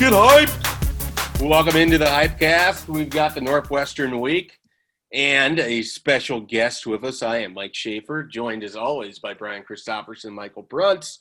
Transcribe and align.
get 0.00 0.14
hyped. 0.14 1.46
Welcome 1.46 1.76
into 1.76 1.98
the 1.98 2.06
Hypecast. 2.06 2.88
We've 2.88 3.10
got 3.10 3.34
the 3.34 3.42
Northwestern 3.42 4.18
Week 4.18 4.58
and 5.12 5.60
a 5.60 5.82
special 5.82 6.40
guest 6.40 6.86
with 6.86 7.04
us. 7.04 7.22
I 7.22 7.40
am 7.40 7.52
Mike 7.52 7.74
Schaefer, 7.74 8.22
joined 8.22 8.64
as 8.64 8.76
always 8.76 9.18
by 9.18 9.34
Brian 9.34 9.62
Christopherson, 9.62 10.32
Michael 10.32 10.64
Bruntz. 10.64 11.18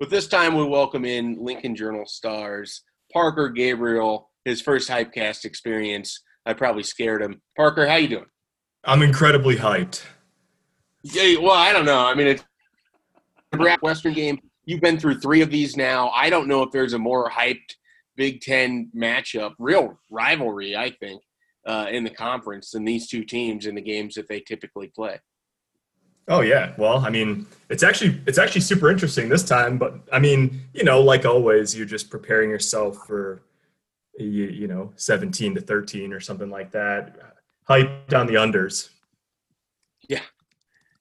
But 0.00 0.10
this 0.10 0.26
time 0.26 0.56
we 0.56 0.64
welcome 0.64 1.04
in 1.04 1.36
Lincoln 1.38 1.76
Journal 1.76 2.04
stars 2.04 2.82
Parker 3.12 3.48
Gabriel, 3.48 4.28
his 4.44 4.60
first 4.60 4.90
Hypecast 4.90 5.44
experience. 5.44 6.20
I 6.46 6.52
probably 6.52 6.82
scared 6.82 7.22
him. 7.22 7.40
Parker, 7.56 7.86
how 7.86 7.94
you 7.94 8.08
doing? 8.08 8.26
I'm 8.82 9.02
incredibly 9.02 9.54
hyped. 9.54 10.02
Yeah, 11.04 11.38
well, 11.38 11.52
I 11.52 11.72
don't 11.72 11.86
know. 11.86 12.04
I 12.04 12.14
mean, 12.14 12.26
it's 12.26 12.44
a 13.52 13.78
Western 13.82 14.14
game. 14.14 14.40
You've 14.64 14.80
been 14.80 14.98
through 14.98 15.20
three 15.20 15.42
of 15.42 15.50
these 15.52 15.76
now. 15.76 16.08
I 16.08 16.28
don't 16.28 16.48
know 16.48 16.64
if 16.64 16.72
there's 16.72 16.94
a 16.94 16.98
more 16.98 17.30
hyped 17.30 17.76
Big 18.16 18.40
Ten 18.40 18.90
matchup, 18.96 19.54
real 19.58 19.98
rivalry, 20.10 20.76
I 20.76 20.90
think, 20.90 21.22
uh, 21.66 21.86
in 21.90 22.04
the 22.04 22.10
conference 22.10 22.70
than 22.70 22.84
these 22.84 23.08
two 23.08 23.24
teams 23.24 23.66
in 23.66 23.74
the 23.74 23.80
games 23.82 24.14
that 24.14 24.28
they 24.28 24.40
typically 24.40 24.88
play. 24.88 25.20
Oh 26.28 26.40
yeah, 26.40 26.72
well, 26.76 26.98
I 26.98 27.10
mean, 27.10 27.46
it's 27.70 27.84
actually 27.84 28.20
it's 28.26 28.38
actually 28.38 28.62
super 28.62 28.90
interesting 28.90 29.28
this 29.28 29.44
time. 29.44 29.78
But 29.78 29.94
I 30.12 30.18
mean, 30.18 30.62
you 30.72 30.82
know, 30.82 31.00
like 31.00 31.24
always, 31.24 31.76
you're 31.76 31.86
just 31.86 32.10
preparing 32.10 32.50
yourself 32.50 33.06
for 33.06 33.42
you, 34.18 34.44
you 34.46 34.66
know 34.66 34.92
17 34.96 35.54
to 35.54 35.60
13 35.60 36.12
or 36.12 36.20
something 36.20 36.50
like 36.50 36.72
that. 36.72 37.16
Hyped 37.68 38.14
on 38.14 38.26
the 38.26 38.34
unders. 38.34 38.90
Yeah, 40.08 40.22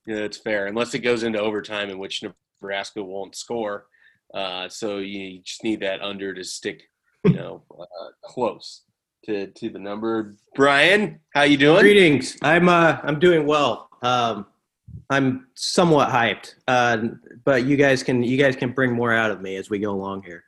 yeah, 0.06 0.18
that's 0.18 0.38
fair. 0.38 0.68
Unless 0.68 0.94
it 0.94 1.00
goes 1.00 1.24
into 1.24 1.40
overtime, 1.40 1.90
in 1.90 1.98
which 1.98 2.24
Nebraska 2.62 3.04
won't 3.04 3.36
score, 3.36 3.88
uh, 4.34 4.70
so 4.70 4.98
you 4.98 5.42
just 5.42 5.64
need 5.64 5.80
that 5.80 6.02
under 6.02 6.36
to 6.36 6.44
stick, 6.44 6.84
you 7.26 7.34
know, 7.34 7.64
uh, 7.78 7.86
close 8.24 8.84
to 9.26 9.48
to 9.48 9.70
the 9.70 9.80
number. 9.80 10.36
Brian, 10.56 11.20
how 11.34 11.44
you 11.44 11.58
doing? 11.58 11.82
Greetings. 11.82 12.38
I'm 12.42 12.70
uh, 12.70 12.98
I'm 13.04 13.20
doing 13.20 13.46
well. 13.46 13.90
Um, 14.02 14.46
I'm 15.10 15.48
somewhat 15.56 16.10
hyped, 16.10 16.56
uh, 16.68 16.98
but 17.44 17.66
you 17.66 17.76
guys 17.78 18.04
can 18.04 18.24
you 18.24 18.38
guys 18.38 18.56
can 18.56 18.72
bring 18.72 18.94
more 18.94 19.14
out 19.14 19.32
of 19.32 19.42
me 19.42 19.56
as 19.56 19.70
we 19.70 19.80
go 19.80 19.92
along 19.92 20.24
here. 20.24 20.44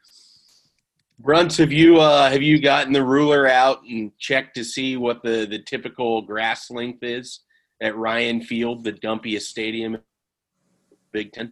Bruntz, 1.22 1.58
have 1.58 1.72
you 1.72 2.00
uh, 2.00 2.30
have 2.30 2.42
you 2.42 2.62
gotten 2.62 2.94
the 2.94 3.04
ruler 3.04 3.48
out 3.48 3.84
and 3.84 4.16
checked 4.20 4.56
to 4.56 4.64
see 4.64 4.98
what 4.98 5.24
the 5.24 5.48
the 5.50 5.60
typical 5.60 6.22
grass 6.22 6.70
length 6.70 7.04
is 7.04 7.42
at 7.82 7.96
Ryan 7.96 8.42
Field, 8.42 8.84
the 8.84 8.94
dumpiest 8.94 9.44
stadium, 9.44 9.96
in 9.96 10.02
Big 11.12 11.32
Ten? 11.34 11.52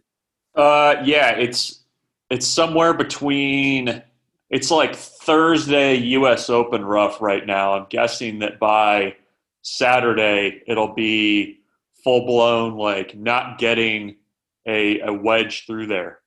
Uh, 0.54 0.96
yeah, 1.04 1.30
it's 1.30 1.84
it's 2.30 2.46
somewhere 2.46 2.94
between. 2.94 4.02
It's 4.50 4.70
like 4.70 4.94
Thursday 4.94 5.96
U.S. 5.96 6.48
Open 6.48 6.84
rough 6.84 7.20
right 7.20 7.44
now. 7.44 7.74
I'm 7.74 7.86
guessing 7.90 8.38
that 8.40 8.60
by 8.60 9.16
Saturday 9.62 10.62
it'll 10.68 10.94
be 10.94 11.60
full 12.04 12.24
blown, 12.24 12.76
like 12.76 13.16
not 13.16 13.58
getting 13.58 14.16
a, 14.66 15.00
a 15.00 15.12
wedge 15.12 15.66
through 15.66 15.86
there. 15.86 16.20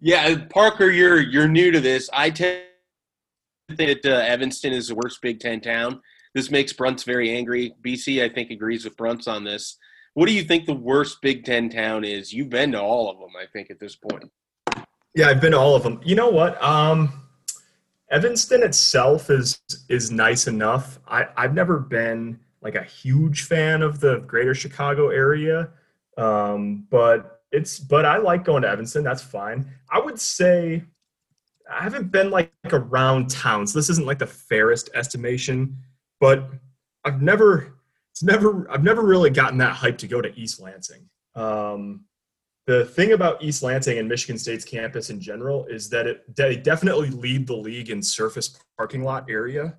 Yeah, 0.00 0.44
Parker, 0.50 0.90
you're 0.90 1.20
you're 1.20 1.48
new 1.48 1.70
to 1.70 1.80
this. 1.80 2.08
I 2.12 2.30
tend 2.30 2.62
to 3.68 3.76
think 3.76 4.02
that 4.02 4.12
uh, 4.12 4.18
Evanston 4.20 4.72
is 4.72 4.88
the 4.88 4.94
worst 4.94 5.20
Big 5.22 5.40
Ten 5.40 5.60
town. 5.60 6.00
This 6.34 6.50
makes 6.50 6.72
Bruntz 6.72 7.04
very 7.04 7.34
angry. 7.34 7.74
BC, 7.84 8.22
I 8.22 8.32
think, 8.32 8.50
agrees 8.50 8.84
with 8.84 8.96
Bruntz 8.96 9.26
on 9.26 9.44
this. 9.44 9.78
What 10.14 10.26
do 10.26 10.32
you 10.32 10.42
think 10.44 10.66
the 10.66 10.74
worst 10.74 11.22
Big 11.22 11.44
Ten 11.44 11.68
town 11.68 12.04
is? 12.04 12.32
You've 12.32 12.50
been 12.50 12.72
to 12.72 12.80
all 12.80 13.10
of 13.10 13.18
them, 13.18 13.30
I 13.40 13.46
think, 13.52 13.70
at 13.70 13.80
this 13.80 13.96
point. 13.96 14.30
Yeah, 15.14 15.28
I've 15.28 15.40
been 15.40 15.52
to 15.52 15.58
all 15.58 15.76
of 15.76 15.82
them. 15.82 16.00
You 16.04 16.16
know 16.16 16.28
what? 16.28 16.60
Um, 16.62 17.24
Evanston 18.10 18.62
itself 18.62 19.30
is 19.30 19.60
is 19.88 20.10
nice 20.10 20.46
enough. 20.46 20.98
I, 21.06 21.26
I've 21.36 21.54
never 21.54 21.78
been 21.78 22.40
like 22.62 22.74
a 22.74 22.82
huge 22.82 23.42
fan 23.42 23.82
of 23.82 24.00
the 24.00 24.18
greater 24.20 24.54
Chicago 24.54 25.10
area. 25.10 25.70
Um, 26.16 26.86
but 26.90 27.42
it's 27.52 27.78
but 27.78 28.04
I 28.04 28.16
like 28.18 28.44
going 28.44 28.62
to 28.62 28.68
Evanston. 28.68 29.04
That's 29.04 29.22
fine. 29.22 29.70
I 29.90 30.00
would 30.00 30.20
say 30.20 30.84
I 31.70 31.82
haven't 31.82 32.10
been 32.10 32.30
like, 32.30 32.52
like 32.64 32.74
around 32.74 33.30
town, 33.30 33.66
so 33.66 33.78
this 33.78 33.90
isn't 33.90 34.06
like 34.06 34.18
the 34.18 34.26
fairest 34.26 34.90
estimation, 34.94 35.76
but 36.20 36.50
I've 37.04 37.22
never 37.22 37.74
it's 38.10 38.22
never 38.22 38.70
I've 38.70 38.84
never 38.84 39.02
really 39.02 39.30
gotten 39.30 39.58
that 39.58 39.74
hype 39.74 39.98
to 39.98 40.08
go 40.08 40.20
to 40.20 40.36
East 40.38 40.60
Lansing. 40.60 41.08
Um, 41.34 42.04
the 42.66 42.84
thing 42.86 43.12
about 43.12 43.42
East 43.42 43.62
Lansing 43.62 43.98
and 43.98 44.08
Michigan 44.08 44.38
State's 44.38 44.64
campus 44.64 45.10
in 45.10 45.20
general 45.20 45.66
is 45.66 45.90
that 45.90 46.06
it 46.06 46.36
they 46.36 46.56
definitely 46.56 47.10
lead 47.10 47.46
the 47.46 47.56
league 47.56 47.90
in 47.90 48.02
surface 48.02 48.58
parking 48.76 49.04
lot 49.04 49.26
area. 49.28 49.76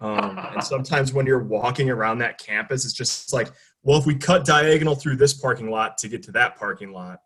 Um, 0.00 0.38
and 0.38 0.62
sometimes 0.64 1.12
when 1.12 1.26
you're 1.26 1.42
walking 1.42 1.90
around 1.90 2.18
that 2.18 2.38
campus, 2.38 2.84
it's 2.84 2.94
just 2.94 3.32
like, 3.32 3.50
well, 3.82 3.98
if 3.98 4.06
we 4.06 4.14
cut 4.14 4.44
diagonal 4.44 4.94
through 4.94 5.16
this 5.16 5.34
parking 5.34 5.70
lot 5.70 5.98
to 5.98 6.08
get 6.08 6.22
to 6.24 6.32
that 6.32 6.56
parking 6.56 6.92
lot, 6.92 7.18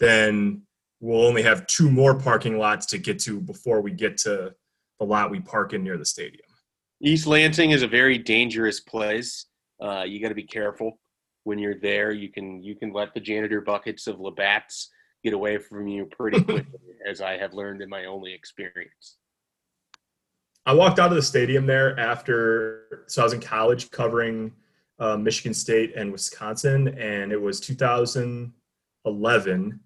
then 0.00 0.62
we'll 1.00 1.24
only 1.24 1.42
have 1.42 1.66
two 1.68 1.90
more 1.90 2.18
parking 2.18 2.58
lots 2.58 2.86
to 2.86 2.98
get 2.98 3.20
to 3.20 3.40
before 3.40 3.80
we 3.80 3.92
get 3.92 4.16
to 4.18 4.52
the 4.98 5.04
lot 5.04 5.30
we 5.30 5.40
park 5.40 5.74
in 5.74 5.84
near 5.84 5.96
the 5.96 6.04
stadium. 6.04 6.46
East 7.02 7.26
Lansing 7.26 7.70
is 7.70 7.82
a 7.82 7.88
very 7.88 8.18
dangerous 8.18 8.80
place. 8.80 9.46
Uh, 9.80 10.02
you 10.02 10.20
got 10.20 10.30
to 10.30 10.34
be 10.34 10.42
careful 10.42 10.98
when 11.46 11.58
you're 11.60 11.78
there. 11.80 12.10
You 12.10 12.28
can 12.28 12.60
you 12.62 12.74
can 12.74 12.92
let 12.92 13.14
the 13.14 13.20
janitor 13.20 13.60
buckets 13.60 14.08
of 14.08 14.18
Labatt's 14.18 14.90
get 15.22 15.32
away 15.32 15.58
from 15.58 15.86
you 15.86 16.06
pretty 16.06 16.40
quickly, 16.42 16.66
as 17.08 17.20
I 17.20 17.38
have 17.38 17.54
learned 17.54 17.82
in 17.82 17.88
my 17.88 18.06
only 18.06 18.34
experience. 18.34 19.18
I 20.66 20.74
walked 20.74 20.98
out 20.98 21.10
of 21.10 21.16
the 21.16 21.22
stadium 21.22 21.64
there 21.64 21.96
after, 22.00 23.04
so 23.06 23.22
I 23.22 23.24
was 23.24 23.32
in 23.32 23.40
college 23.40 23.92
covering 23.92 24.52
uh, 24.98 25.16
Michigan 25.16 25.54
State 25.54 25.94
and 25.94 26.10
Wisconsin, 26.10 26.88
and 26.98 27.30
it 27.30 27.40
was 27.40 27.60
2011. 27.60 29.80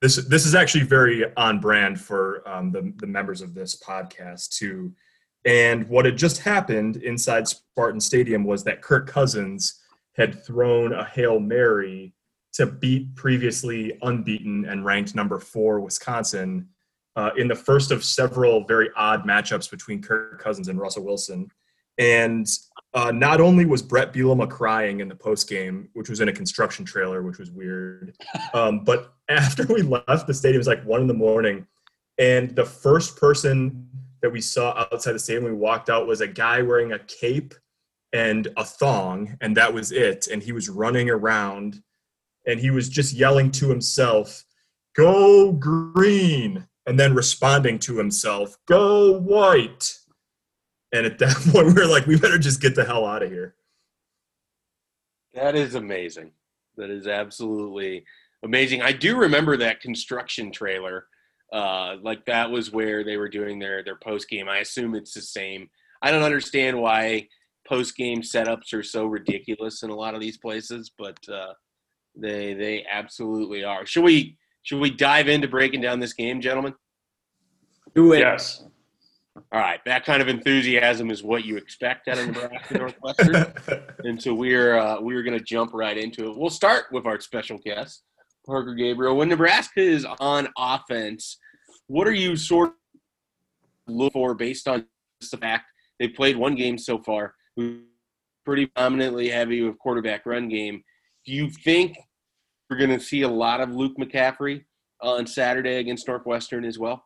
This 0.00 0.16
this 0.16 0.46
is 0.46 0.56
actually 0.56 0.84
very 0.84 1.32
on 1.36 1.60
brand 1.60 2.00
for 2.00 2.42
um, 2.48 2.72
the 2.72 2.92
the 2.96 3.06
members 3.06 3.40
of 3.40 3.54
this 3.54 3.80
podcast 3.80 4.48
too. 4.48 4.92
And 5.44 5.88
what 5.88 6.06
had 6.06 6.16
just 6.16 6.40
happened 6.40 6.96
inside 6.96 7.46
Spartan 7.46 8.00
Stadium 8.00 8.42
was 8.44 8.64
that 8.64 8.82
Kirk 8.82 9.06
Cousins 9.06 9.80
had 10.16 10.44
thrown 10.44 10.92
a 10.92 11.04
hail 11.04 11.40
mary 11.40 12.14
to 12.54 12.66
beat 12.66 13.14
previously 13.16 13.98
unbeaten 14.02 14.64
and 14.66 14.84
ranked 14.84 15.14
number 15.14 15.38
four 15.38 15.80
Wisconsin 15.80 16.68
uh, 17.16 17.30
in 17.36 17.48
the 17.48 17.54
first 17.54 17.90
of 17.90 18.04
several 18.04 18.64
very 18.64 18.90
odd 18.96 19.24
matchups 19.24 19.70
between 19.70 20.02
Kirk 20.02 20.40
Cousins 20.40 20.68
and 20.68 20.80
Russell 20.80 21.04
Wilson. 21.04 21.48
And 21.98 22.46
uh, 22.92 23.12
not 23.12 23.40
only 23.40 23.66
was 23.66 23.82
Bret 23.82 24.12
Bielema 24.12 24.48
crying 24.48 25.00
in 25.00 25.08
the 25.08 25.14
post 25.14 25.48
game, 25.48 25.88
which 25.94 26.08
was 26.08 26.20
in 26.20 26.28
a 26.28 26.32
construction 26.32 26.84
trailer, 26.84 27.22
which 27.22 27.38
was 27.38 27.50
weird, 27.50 28.16
um, 28.54 28.80
but 28.84 29.14
after 29.28 29.64
we 29.66 29.82
left 29.82 30.26
the 30.26 30.34
stadium, 30.34 30.56
it 30.56 30.58
was 30.58 30.66
like 30.66 30.84
one 30.84 31.00
in 31.00 31.06
the 31.06 31.14
morning, 31.14 31.66
and 32.18 32.54
the 32.54 32.64
first 32.64 33.16
person 33.16 33.88
that 34.22 34.30
we 34.30 34.40
saw 34.40 34.86
outside 34.92 35.12
the 35.12 35.18
stadium, 35.18 35.44
we 35.44 35.52
walked 35.52 35.90
out, 35.90 36.06
was 36.06 36.20
a 36.20 36.28
guy 36.28 36.62
wearing 36.62 36.92
a 36.92 36.98
cape 37.00 37.54
and 38.14 38.48
a 38.56 38.64
thong, 38.64 39.36
and 39.40 39.56
that 39.56 39.74
was 39.74 39.90
it. 39.90 40.28
And 40.28 40.42
he 40.42 40.52
was 40.52 40.70
running 40.70 41.10
around, 41.10 41.82
and 42.46 42.60
he 42.60 42.70
was 42.70 42.88
just 42.88 43.12
yelling 43.12 43.50
to 43.52 43.68
himself, 43.68 44.44
"Go 44.96 45.52
green!" 45.52 46.68
and 46.86 46.98
then 46.98 47.14
responding 47.14 47.78
to 47.80 47.98
himself, 47.98 48.56
"Go 48.66 49.18
white." 49.18 49.98
And 50.92 51.04
at 51.04 51.18
that 51.18 51.34
point, 51.52 51.66
we 51.66 51.72
were 51.72 51.86
like, 51.86 52.06
"We 52.06 52.16
better 52.16 52.38
just 52.38 52.62
get 52.62 52.76
the 52.76 52.84
hell 52.84 53.04
out 53.04 53.24
of 53.24 53.30
here." 53.30 53.56
That 55.34 55.56
is 55.56 55.74
amazing. 55.74 56.30
That 56.76 56.90
is 56.90 57.08
absolutely 57.08 58.04
amazing. 58.44 58.80
I 58.82 58.92
do 58.92 59.16
remember 59.16 59.56
that 59.56 59.80
construction 59.80 60.52
trailer. 60.52 61.06
Uh, 61.52 61.96
like 62.02 62.24
that 62.26 62.50
was 62.50 62.72
where 62.72 63.02
they 63.02 63.16
were 63.16 63.28
doing 63.28 63.58
their 63.58 63.82
their 63.82 63.96
post 63.96 64.28
game. 64.28 64.48
I 64.48 64.58
assume 64.58 64.94
it's 64.94 65.14
the 65.14 65.22
same. 65.22 65.68
I 66.00 66.12
don't 66.12 66.22
understand 66.22 66.80
why 66.80 67.28
post 67.68 67.96
game 67.96 68.20
setups 68.22 68.72
are 68.72 68.82
so 68.82 69.06
ridiculous 69.06 69.82
in 69.82 69.90
a 69.90 69.94
lot 69.94 70.14
of 70.14 70.20
these 70.20 70.38
places, 70.38 70.90
but 70.98 71.16
uh, 71.28 71.52
they 72.16 72.54
they 72.54 72.84
absolutely 72.90 73.64
are. 73.64 73.86
Should 73.86 74.04
we 74.04 74.36
should 74.62 74.80
we 74.80 74.90
dive 74.90 75.28
into 75.28 75.48
breaking 75.48 75.80
down 75.80 76.00
this 76.00 76.12
game, 76.12 76.40
gentlemen? 76.40 76.74
Do 77.94 78.12
it. 78.12 78.20
Yes. 78.20 78.64
All 79.52 79.60
right, 79.60 79.80
that 79.84 80.04
kind 80.04 80.22
of 80.22 80.28
enthusiasm 80.28 81.10
is 81.10 81.24
what 81.24 81.44
you 81.44 81.56
expect 81.56 82.06
out 82.06 82.18
of 82.18 82.28
Nebraska 82.28 82.78
Northwestern, 82.78 83.52
and 84.04 84.22
so 84.22 84.32
we're 84.32 84.78
uh, 84.78 85.00
we're 85.00 85.24
going 85.24 85.36
to 85.36 85.44
jump 85.44 85.72
right 85.74 85.98
into 85.98 86.30
it. 86.30 86.38
We'll 86.38 86.50
start 86.50 86.84
with 86.92 87.04
our 87.04 87.18
special 87.18 87.58
guest, 87.58 88.04
Parker 88.46 88.74
Gabriel. 88.74 89.16
When 89.16 89.28
Nebraska 89.28 89.80
is 89.80 90.06
on 90.20 90.48
offense, 90.56 91.38
what 91.88 92.06
are 92.06 92.12
you 92.12 92.36
sort 92.36 92.68
of 92.68 92.74
look 93.88 94.12
for 94.12 94.34
based 94.34 94.68
on 94.68 94.86
the 95.32 95.36
fact 95.36 95.64
they 95.98 96.08
played 96.08 96.36
one 96.36 96.54
game 96.54 96.78
so 96.78 96.98
far, 96.98 97.34
pretty 98.44 98.66
prominently 98.66 99.28
heavy 99.28 99.62
with 99.62 99.78
quarterback 99.78 100.26
run 100.26 100.48
game? 100.48 100.82
Do 101.24 101.32
you 101.32 101.50
think 101.50 101.96
we're 102.68 102.78
going 102.78 102.90
to 102.90 103.00
see 103.00 103.22
a 103.22 103.28
lot 103.28 103.60
of 103.60 103.70
Luke 103.70 103.96
McCaffrey 103.98 104.64
on 105.00 105.26
Saturday 105.26 105.76
against 105.76 106.08
Northwestern 106.08 106.64
as 106.64 106.78
well? 106.78 107.04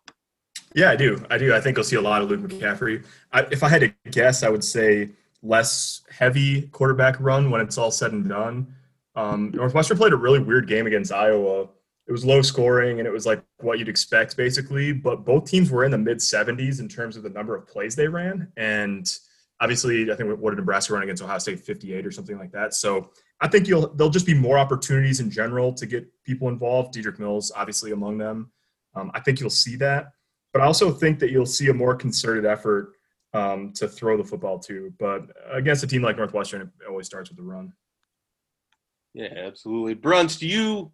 Yeah, 0.75 0.91
I 0.91 0.97
do. 0.97 1.25
I 1.31 1.39
do. 1.39 1.55
I 1.55 1.61
think 1.61 1.77
you'll 1.77 1.85
see 1.85 1.97
a 1.97 2.01
lot 2.01 2.23
of 2.23 2.29
Luke 2.29 2.41
McCaffrey. 2.41 3.05
I, 3.33 3.41
if 3.51 3.63
I 3.63 3.69
had 3.69 3.81
to 3.81 3.95
guess, 4.11 4.43
I 4.43 4.49
would 4.49 4.65
say 4.65 5.11
less 5.43 6.03
heavy 6.11 6.63
quarterback 6.69 7.19
run 7.21 7.51
when 7.51 7.61
it's 7.61 7.79
all 7.79 7.91
said 7.91 8.13
and 8.13 8.29
done. 8.29 8.75
Um, 9.15 9.51
Northwestern 9.55 9.97
played 9.97 10.13
a 10.13 10.17
really 10.17 10.39
weird 10.39 10.69
game 10.69 10.87
against 10.87 11.13
Iowa. 11.13 11.69
It 12.07 12.13
was 12.13 12.25
low 12.25 12.41
scoring 12.43 13.01
and 13.01 13.07
it 13.07 13.11
was 13.11 13.27
like 13.27 13.43
what 13.59 13.79
you'd 13.79 13.89
expect 13.89 14.37
basically, 14.37 14.93
but 14.93 15.25
both 15.25 15.45
teams 15.45 15.71
were 15.71 15.85
in 15.85 15.91
the 15.91 15.99
mid 15.99 16.19
70s 16.19 16.81
in 16.81 16.89
terms 16.89 17.17
of 17.17 17.23
the 17.23 17.29
number 17.29 17.55
of 17.55 17.67
plays 17.67 17.95
they 17.95 18.09
ran. 18.09 18.51
And 18.57 19.11
obviously, 19.61 20.11
I 20.11 20.15
think 20.15 20.39
what 20.39 20.51
did 20.51 20.59
Nebraska 20.59 20.93
run 20.93 21.03
against 21.03 21.23
Ohio 21.23 21.39
State 21.39 21.61
58 21.61 22.07
or 22.07 22.11
something 22.11 22.39
like 22.39 22.53
that. 22.53 22.75
So 22.75 23.11
I 23.41 23.49
think 23.49 23.69
you'll 23.69 23.95
there'll 23.95 24.11
just 24.11 24.27
be 24.27 24.35
more 24.35 24.59
opportunities 24.59 25.21
in 25.21 25.31
general 25.31 25.73
to 25.75 25.87
get 25.87 26.07
people 26.25 26.49
involved. 26.49 26.95
Dedrick 26.95 27.19
Mills, 27.19 27.53
obviously, 27.55 27.93
among 27.93 28.19
them. 28.19 28.51
Um, 28.95 29.11
I 29.15 29.21
think 29.21 29.41
you'll 29.41 29.51
see 29.51 29.77
that, 29.77 30.13
but 30.53 30.63
I 30.63 30.65
also 30.65 30.91
think 30.91 31.19
that 31.21 31.31
you'll 31.31 31.47
see 31.47 31.69
a 31.69 31.75
more 31.75 31.95
concerted 31.95 32.47
effort 32.47 32.95
um, 33.35 33.73
to 33.75 33.87
throw 33.87 34.17
the 34.17 34.25
football 34.25 34.59
too. 34.59 34.93
But 34.99 35.27
against 35.51 35.85
a 35.85 35.87
team 35.87 36.03
like 36.03 36.17
Northwestern, 36.17 36.63
it 36.63 36.71
always 36.89 37.07
starts 37.07 37.31
with 37.31 37.37
the 37.37 37.45
run. 37.45 37.73
Yeah, 39.15 39.33
absolutely. 39.37 39.95
Bruntz, 39.95 40.39
do 40.39 40.47
you 40.47 40.93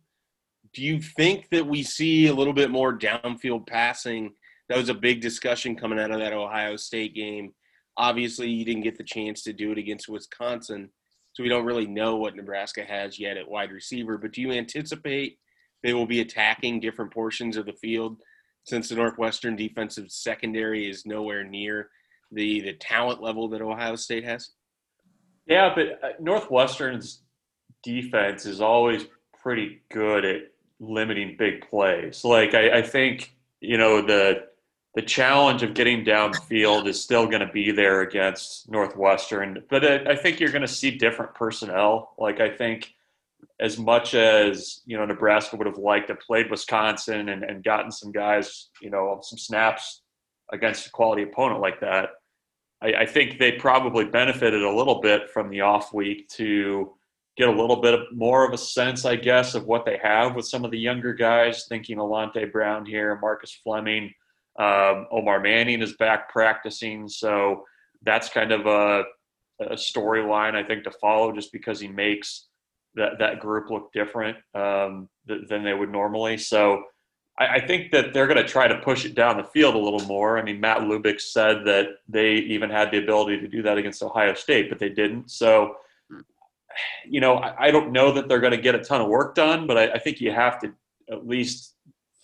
do 0.73 0.83
you 0.83 1.01
think 1.01 1.49
that 1.51 1.67
we 1.67 1.83
see 1.83 2.27
a 2.27 2.35
little 2.35 2.53
bit 2.53 2.71
more 2.71 2.97
downfield 2.97 3.67
passing? 3.67 4.35
That 4.69 4.79
was 4.79 4.89
a 4.89 4.95
big 4.95 5.21
discussion 5.21 5.77
coming 5.77 5.99
out 5.99 6.11
of 6.11 6.19
that 6.19 6.33
Ohio 6.33 6.77
State 6.77 7.15
game. 7.15 7.53
Obviously, 7.97 8.51
you 8.51 8.65
didn't 8.65 8.83
get 8.83 8.99
the 8.99 9.05
chance 9.05 9.43
to 9.43 9.53
do 9.53 9.73
it 9.73 9.79
against 9.79 10.09
Wisconsin, 10.09 10.91
so 11.33 11.43
we 11.43 11.49
don't 11.49 11.65
really 11.65 11.87
know 11.87 12.17
what 12.17 12.37
Nebraska 12.37 12.85
has 12.85 13.19
yet 13.19 13.37
at 13.37 13.49
wide 13.49 13.73
receiver. 13.73 14.19
But 14.19 14.33
do 14.33 14.41
you 14.41 14.53
anticipate 14.53 15.39
they 15.83 15.95
will 15.95 16.07
be 16.07 16.21
attacking 16.21 16.81
different 16.81 17.13
portions 17.13 17.57
of 17.57 17.67
the 17.67 17.73
field 17.73 18.21
since 18.65 18.89
the 18.89 18.95
Northwestern 18.95 19.55
defensive 19.55 20.11
secondary 20.11 20.89
is 20.89 21.07
nowhere 21.07 21.45
near 21.45 21.91
the 22.33 22.61
the 22.63 22.73
talent 22.75 23.23
level 23.23 23.49
that 23.49 23.63
Ohio 23.63 23.97
State 23.97 24.25
has? 24.25 24.51
Yeah, 25.47 25.75
but 25.75 25.87
uh, 26.03 26.13
Northwestern's 26.21 27.23
defense 27.83 28.47
is 28.47 28.61
always 28.61 29.07
pretty 29.43 29.83
good 29.91 30.25
at 30.25 30.43
limiting 30.81 31.37
big 31.39 31.69
plays. 31.69 32.25
Like 32.25 32.55
I, 32.55 32.79
I 32.79 32.83
think 32.83 33.35
you 33.61 33.77
know 33.77 34.03
the 34.03 34.47
the 34.95 35.03
challenge 35.03 35.63
of 35.63 35.75
getting 35.75 36.05
downfield 36.05 36.87
is 36.87 37.03
still 37.03 37.27
going 37.27 37.45
to 37.45 37.53
be 37.53 37.73
there 37.73 38.03
against 38.03 38.71
Northwestern, 38.71 39.65
but 39.69 39.85
I, 39.85 40.13
I 40.13 40.17
think 40.17 40.39
you're 40.39 40.53
going 40.53 40.63
to 40.63 40.69
see 40.69 40.93
different 40.93 41.35
personnel. 41.35 42.15
Like 42.17 42.41
I 42.41 42.49
think 42.49 42.95
as 43.61 43.79
much 43.79 44.15
as 44.15 44.83
you 44.87 44.97
know 44.97 45.05
Nebraska 45.05 45.57
would 45.57 45.67
have 45.67 45.79
liked 45.79 46.09
to 46.09 46.15
played 46.15 46.51
Wisconsin 46.51 47.29
and, 47.29 47.43
and 47.43 47.65
gotten 47.65 47.91
some 47.91 48.13
guys, 48.13 48.69
you 48.81 48.91
know, 48.91 49.19
some 49.23 49.39
snaps 49.39 50.03
against 50.53 50.87
a 50.87 50.91
quality 50.91 51.23
opponent 51.23 51.61
like 51.61 51.81
that, 51.81 52.11
I, 52.81 52.93
I 53.01 53.07
think 53.07 53.39
they 53.39 53.53
probably 53.53 54.05
benefited 54.05 54.63
a 54.63 54.77
little 54.77 55.01
bit 55.01 55.31
from 55.31 55.51
the 55.51 55.63
off 55.63 55.93
week 55.93 56.29
to 56.31 56.95
get 57.37 57.49
a 57.49 57.53
little 57.53 57.81
bit 57.81 57.99
more 58.13 58.47
of 58.47 58.53
a 58.53 58.59
sense, 58.59 59.05
I 59.05 59.17
guess, 59.17 59.57
of 59.57 59.67
what 59.67 59.85
they 59.85 59.99
have 60.03 60.37
with 60.37 60.47
some 60.47 60.65
of 60.65 60.71
the 60.71 60.79
younger 60.79 61.15
guys. 61.15 61.67
Thinking 61.69 61.99
Alante 61.99 62.51
Brown 62.53 62.87
here, 62.87 63.19
Marcus 63.21 63.59
Fleming, 63.65 64.13
um, 64.59 65.07
Omar 65.11 65.41
Manning 65.41 65.83
is 65.83 65.95
back 65.95 66.31
practicing, 66.31 67.09
so 67.09 67.65
that's 68.03 68.29
kind 68.29 68.53
of 68.53 68.67
a, 68.67 69.05
a 69.61 69.75
storyline 69.75 70.55
I 70.55 70.63
think 70.63 70.85
to 70.85 70.91
follow, 70.91 71.33
just 71.33 71.53
because 71.53 71.81
he 71.81 71.89
makes 71.89 72.47
that 72.95 73.19
that 73.19 73.41
group 73.41 73.71
look 73.71 73.93
different 73.93 74.37
um, 74.55 75.09
th- 75.29 75.49
than 75.49 75.65
they 75.65 75.75
would 75.75 75.91
normally. 75.91 76.39
So. 76.39 76.85
I, 77.37 77.57
I 77.57 77.67
think 77.67 77.91
that 77.91 78.15
they're 78.15 78.29
going 78.29 78.41
to 78.41 78.47
try 78.47 78.69
to 78.69 78.79
push 78.79 79.05
it 79.05 79.17
down 79.17 79.39
the 79.39 79.43
field 79.43 79.75
a 79.75 79.79
little 79.79 80.07
more. 80.07 80.39
I 80.39 80.43
mean, 80.45 80.61
Matt 80.61 80.83
Lubick 80.83 81.21
said 81.21 81.65
that 81.65 81.87
they 82.09 82.35
even 82.35 82.71
had 82.71 82.93
the 82.93 82.99
ability 82.99 83.41
to 83.41 83.49
do 83.49 83.61
that 83.63 83.77
against 83.77 84.05
Ohio 84.05 84.35
State, 84.35 84.69
but 84.69 84.79
they 84.79 84.89
didn't. 84.89 85.33
So 85.33 85.75
you 87.05 87.21
know, 87.21 87.37
I, 87.37 87.67
I, 87.67 87.71
don't 87.71 87.93
know 87.93 88.13
that 88.13 88.29
they're 88.29 88.41
going 88.41 88.53
to 88.53 88.61
get 88.61 88.75
a 88.75 88.83
ton 88.83 89.01
of 89.01 89.09
work 89.09 89.35
done, 89.35 89.67
but 89.67 89.77
I, 89.77 89.93
I, 89.93 89.99
think 89.99 90.21
you 90.21 90.33
have 90.33 90.61
to 90.61 90.73
at 91.11 91.27
least 91.27 91.74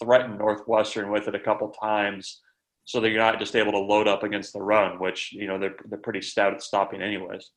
threaten 0.03 0.39
Northwestern 0.39 1.11
with 1.11 1.29
it 1.29 1.35
a 1.35 1.41
couple 1.41 1.69
times 1.71 2.41
so 2.85 3.01
that 3.01 3.11
you're 3.11 3.19
not 3.19 3.39
just 3.39 3.55
able 3.55 3.73
to 3.73 3.79
load 3.79 4.09
up 4.09 4.23
against 4.23 4.53
the 4.53 4.61
run, 4.61 4.99
which, 4.99 5.33
you 5.33 5.47
know, 5.47 5.59
they're, 5.59 5.77
they're 5.89 5.99
pretty 5.99 6.23
stout 6.23 6.55
at 6.55 6.63
stopping 6.63 7.03
anyways. 7.03 7.51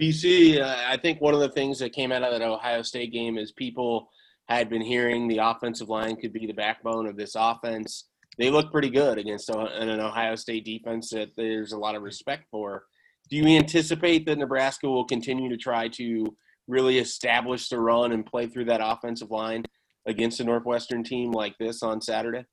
BC, 0.00 0.60
uh, 0.60 0.76
I 0.88 0.96
think 0.96 1.20
one 1.20 1.34
of 1.34 1.40
the 1.40 1.50
things 1.50 1.78
that 1.78 1.92
came 1.92 2.10
out 2.10 2.22
of 2.22 2.32
that 2.32 2.42
Ohio 2.42 2.82
State 2.82 3.12
game 3.12 3.38
is 3.38 3.52
people 3.52 4.10
had 4.48 4.68
been 4.68 4.80
hearing 4.80 5.28
the 5.28 5.38
offensive 5.38 5.88
line 5.88 6.16
could 6.16 6.32
be 6.32 6.46
the 6.46 6.52
backbone 6.52 7.06
of 7.06 7.16
this 7.16 7.34
offense. 7.36 8.08
They 8.38 8.50
look 8.50 8.72
pretty 8.72 8.90
good 8.90 9.18
against 9.18 9.50
an 9.50 10.00
Ohio 10.00 10.34
State 10.34 10.64
defense 10.64 11.10
that 11.10 11.28
there's 11.36 11.72
a 11.72 11.78
lot 11.78 11.94
of 11.94 12.02
respect 12.02 12.46
for 12.50 12.84
do 13.30 13.36
you 13.36 13.46
anticipate 13.46 14.26
that 14.26 14.38
Nebraska 14.38 14.88
will 14.88 15.04
continue 15.04 15.48
to 15.48 15.56
try 15.56 15.88
to 15.88 16.36
really 16.66 16.98
establish 16.98 17.68
the 17.68 17.78
run 17.78 18.12
and 18.12 18.26
play 18.26 18.46
through 18.46 18.66
that 18.66 18.80
offensive 18.82 19.30
line 19.30 19.64
against 20.06 20.40
a 20.40 20.44
Northwestern 20.44 21.02
team 21.04 21.32
like 21.32 21.56
this 21.58 21.82
on 21.82 22.00
Saturday? 22.00 22.44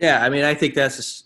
Yeah, 0.00 0.24
I 0.24 0.28
mean, 0.28 0.44
I 0.44 0.54
think 0.54 0.74
that's 0.74 1.24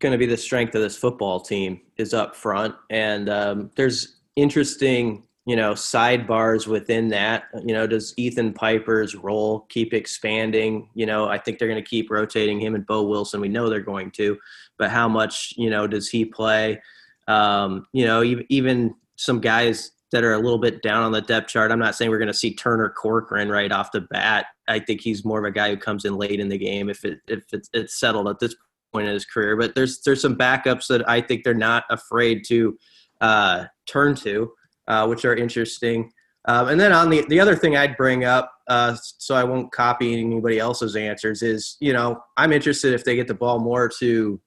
going 0.00 0.12
to 0.12 0.18
be 0.18 0.26
the 0.26 0.36
strength 0.36 0.74
of 0.74 0.82
this 0.82 0.96
football 0.96 1.40
team 1.40 1.80
is 1.96 2.14
up 2.14 2.34
front, 2.34 2.74
and 2.90 3.28
um, 3.28 3.70
there's 3.76 4.16
interesting, 4.36 5.24
you 5.46 5.56
know, 5.56 5.72
sidebars 5.72 6.66
within 6.66 7.08
that. 7.08 7.44
You 7.64 7.74
know, 7.74 7.86
does 7.86 8.14
Ethan 8.16 8.54
Piper's 8.54 9.14
role 9.14 9.66
keep 9.68 9.92
expanding? 9.92 10.88
You 10.94 11.06
know, 11.06 11.28
I 11.28 11.38
think 11.38 11.58
they're 11.58 11.68
going 11.68 11.82
to 11.82 11.88
keep 11.88 12.10
rotating 12.10 12.60
him 12.60 12.74
and 12.74 12.86
Boe 12.86 13.02
Wilson. 13.02 13.40
We 13.40 13.48
know 13.48 13.68
they're 13.68 13.80
going 13.80 14.10
to, 14.12 14.36
but 14.78 14.90
how 14.90 15.08
much, 15.08 15.54
you 15.56 15.70
know, 15.70 15.86
does 15.86 16.08
he 16.08 16.24
play? 16.24 16.80
Um, 17.26 17.86
you 17.92 18.06
know, 18.06 18.22
even 18.48 18.94
some 19.16 19.40
guys 19.40 19.92
that 20.10 20.24
are 20.24 20.32
a 20.32 20.38
little 20.38 20.58
bit 20.58 20.82
down 20.82 21.02
on 21.02 21.12
the 21.12 21.20
depth 21.20 21.48
chart. 21.48 21.70
I'm 21.70 21.78
not 21.78 21.94
saying 21.94 22.10
we're 22.10 22.18
going 22.18 22.28
to 22.28 22.34
see 22.34 22.54
Turner 22.54 22.88
Corcoran 22.88 23.50
right 23.50 23.70
off 23.70 23.92
the 23.92 24.00
bat. 24.00 24.46
I 24.66 24.78
think 24.78 25.00
he's 25.00 25.24
more 25.24 25.38
of 25.38 25.44
a 25.44 25.50
guy 25.50 25.70
who 25.70 25.76
comes 25.76 26.04
in 26.04 26.16
late 26.16 26.40
in 26.40 26.48
the 26.48 26.58
game 26.58 26.88
if 26.88 27.04
it 27.04 27.20
if 27.28 27.44
it's, 27.52 27.68
it's 27.72 27.98
settled 27.98 28.28
at 28.28 28.38
this 28.38 28.54
point 28.92 29.06
in 29.06 29.14
his 29.14 29.24
career. 29.24 29.56
But 29.56 29.74
there's 29.74 30.00
there's 30.02 30.22
some 30.22 30.36
backups 30.36 30.86
that 30.88 31.08
I 31.08 31.20
think 31.20 31.44
they're 31.44 31.54
not 31.54 31.84
afraid 31.90 32.44
to 32.48 32.78
uh, 33.20 33.64
turn 33.86 34.14
to, 34.16 34.50
uh, 34.86 35.06
which 35.06 35.24
are 35.24 35.34
interesting. 35.34 36.10
Um, 36.46 36.68
and 36.68 36.80
then 36.80 36.92
on 36.92 37.10
the 37.10 37.26
the 37.28 37.40
other 37.40 37.56
thing 37.56 37.76
I'd 37.76 37.96
bring 37.96 38.24
up, 38.24 38.52
uh, 38.68 38.96
so 39.18 39.34
I 39.34 39.44
won't 39.44 39.72
copy 39.72 40.18
anybody 40.18 40.58
else's 40.58 40.96
answers, 40.96 41.42
is 41.42 41.76
you 41.80 41.92
know 41.92 42.20
I'm 42.36 42.52
interested 42.52 42.94
if 42.94 43.04
they 43.04 43.16
get 43.16 43.28
the 43.28 43.34
ball 43.34 43.58
more 43.58 43.88
to 44.00 44.40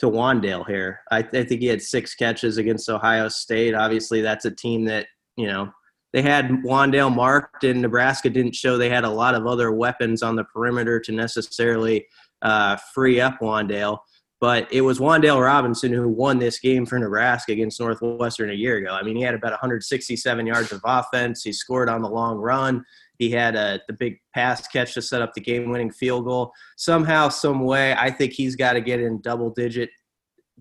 to 0.00 0.06
Wan'Dale 0.06 0.66
here. 0.66 1.00
I, 1.10 1.18
I, 1.18 1.44
think 1.44 1.60
he 1.60 1.66
had 1.66 1.82
six 1.82 2.14
catches 2.14 2.56
against 2.56 2.88
Ohio 2.88 3.28
State. 3.28 3.74
Obviously, 3.74 4.20
that's 4.22 4.46
a 4.46 4.50
team 4.50 4.84
that 4.86 5.06
you 5.36 5.46
know 5.46 5.70
they 6.12 6.22
had 6.22 6.48
Wan'Dale 6.64 7.14
marked, 7.14 7.64
and 7.64 7.82
Nebraska 7.82 8.30
didn't 8.30 8.54
show 8.54 8.76
they 8.76 8.90
had 8.90 9.04
a 9.04 9.10
lot 9.10 9.34
of 9.34 9.46
other 9.46 9.70
weapons 9.70 10.22
on 10.22 10.36
the 10.36 10.44
perimeter 10.44 10.98
to 11.00 11.12
necessarily 11.12 12.06
uh, 12.42 12.76
free 12.94 13.20
up 13.20 13.38
Wan'Dale. 13.40 13.98
But 14.40 14.72
it 14.72 14.80
was 14.80 14.98
Wan'Dale 14.98 15.42
Robinson 15.44 15.92
who 15.92 16.08
won 16.08 16.38
this 16.38 16.58
game 16.58 16.86
for 16.86 16.98
Nebraska 16.98 17.52
against 17.52 17.78
Northwestern 17.78 18.50
a 18.50 18.54
year 18.54 18.78
ago. 18.78 18.94
I 18.94 19.02
mean, 19.02 19.16
he 19.16 19.22
had 19.22 19.34
about 19.34 19.52
167 19.52 20.46
yards 20.46 20.72
of 20.72 20.80
offense. 20.82 21.42
He 21.42 21.52
scored 21.52 21.90
on 21.90 22.00
the 22.00 22.08
long 22.08 22.38
run. 22.38 22.82
He 23.20 23.30
had 23.30 23.54
a, 23.54 23.78
the 23.86 23.92
big 23.92 24.18
pass 24.34 24.66
catch 24.66 24.94
to 24.94 25.02
set 25.02 25.20
up 25.20 25.34
the 25.34 25.42
game-winning 25.42 25.90
field 25.90 26.24
goal. 26.24 26.52
Somehow, 26.78 27.28
some 27.28 27.60
way, 27.60 27.92
I 27.92 28.10
think 28.10 28.32
he's 28.32 28.56
got 28.56 28.72
to 28.72 28.80
get 28.80 28.98
in 28.98 29.20
double-digit, 29.20 29.90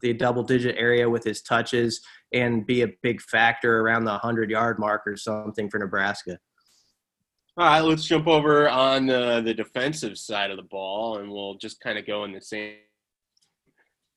the 0.02 0.12
double-digit 0.12 0.76
area 0.78 1.10
with 1.10 1.24
his 1.24 1.42
touches 1.42 2.02
and 2.34 2.68
be 2.68 2.82
a 2.82 2.90
big 3.02 3.22
factor 3.22 3.80
around 3.80 4.04
the 4.04 4.20
100-yard 4.20 4.78
mark 4.78 5.04
or 5.08 5.16
something 5.16 5.70
for 5.70 5.80
Nebraska. 5.80 6.38
All 7.58 7.66
right, 7.66 7.80
let's 7.80 8.04
jump 8.04 8.28
over 8.28 8.68
on 8.68 9.10
uh, 9.10 9.40
the 9.40 9.54
defensive 9.54 10.18
side 10.18 10.52
of 10.52 10.58
the 10.58 10.64
ball, 10.64 11.20
and 11.20 11.32
we'll 11.32 11.56
just 11.56 11.80
kind 11.80 11.98
of 11.98 12.06
go 12.06 12.26
in 12.26 12.34
the 12.34 12.42
same 12.42 12.76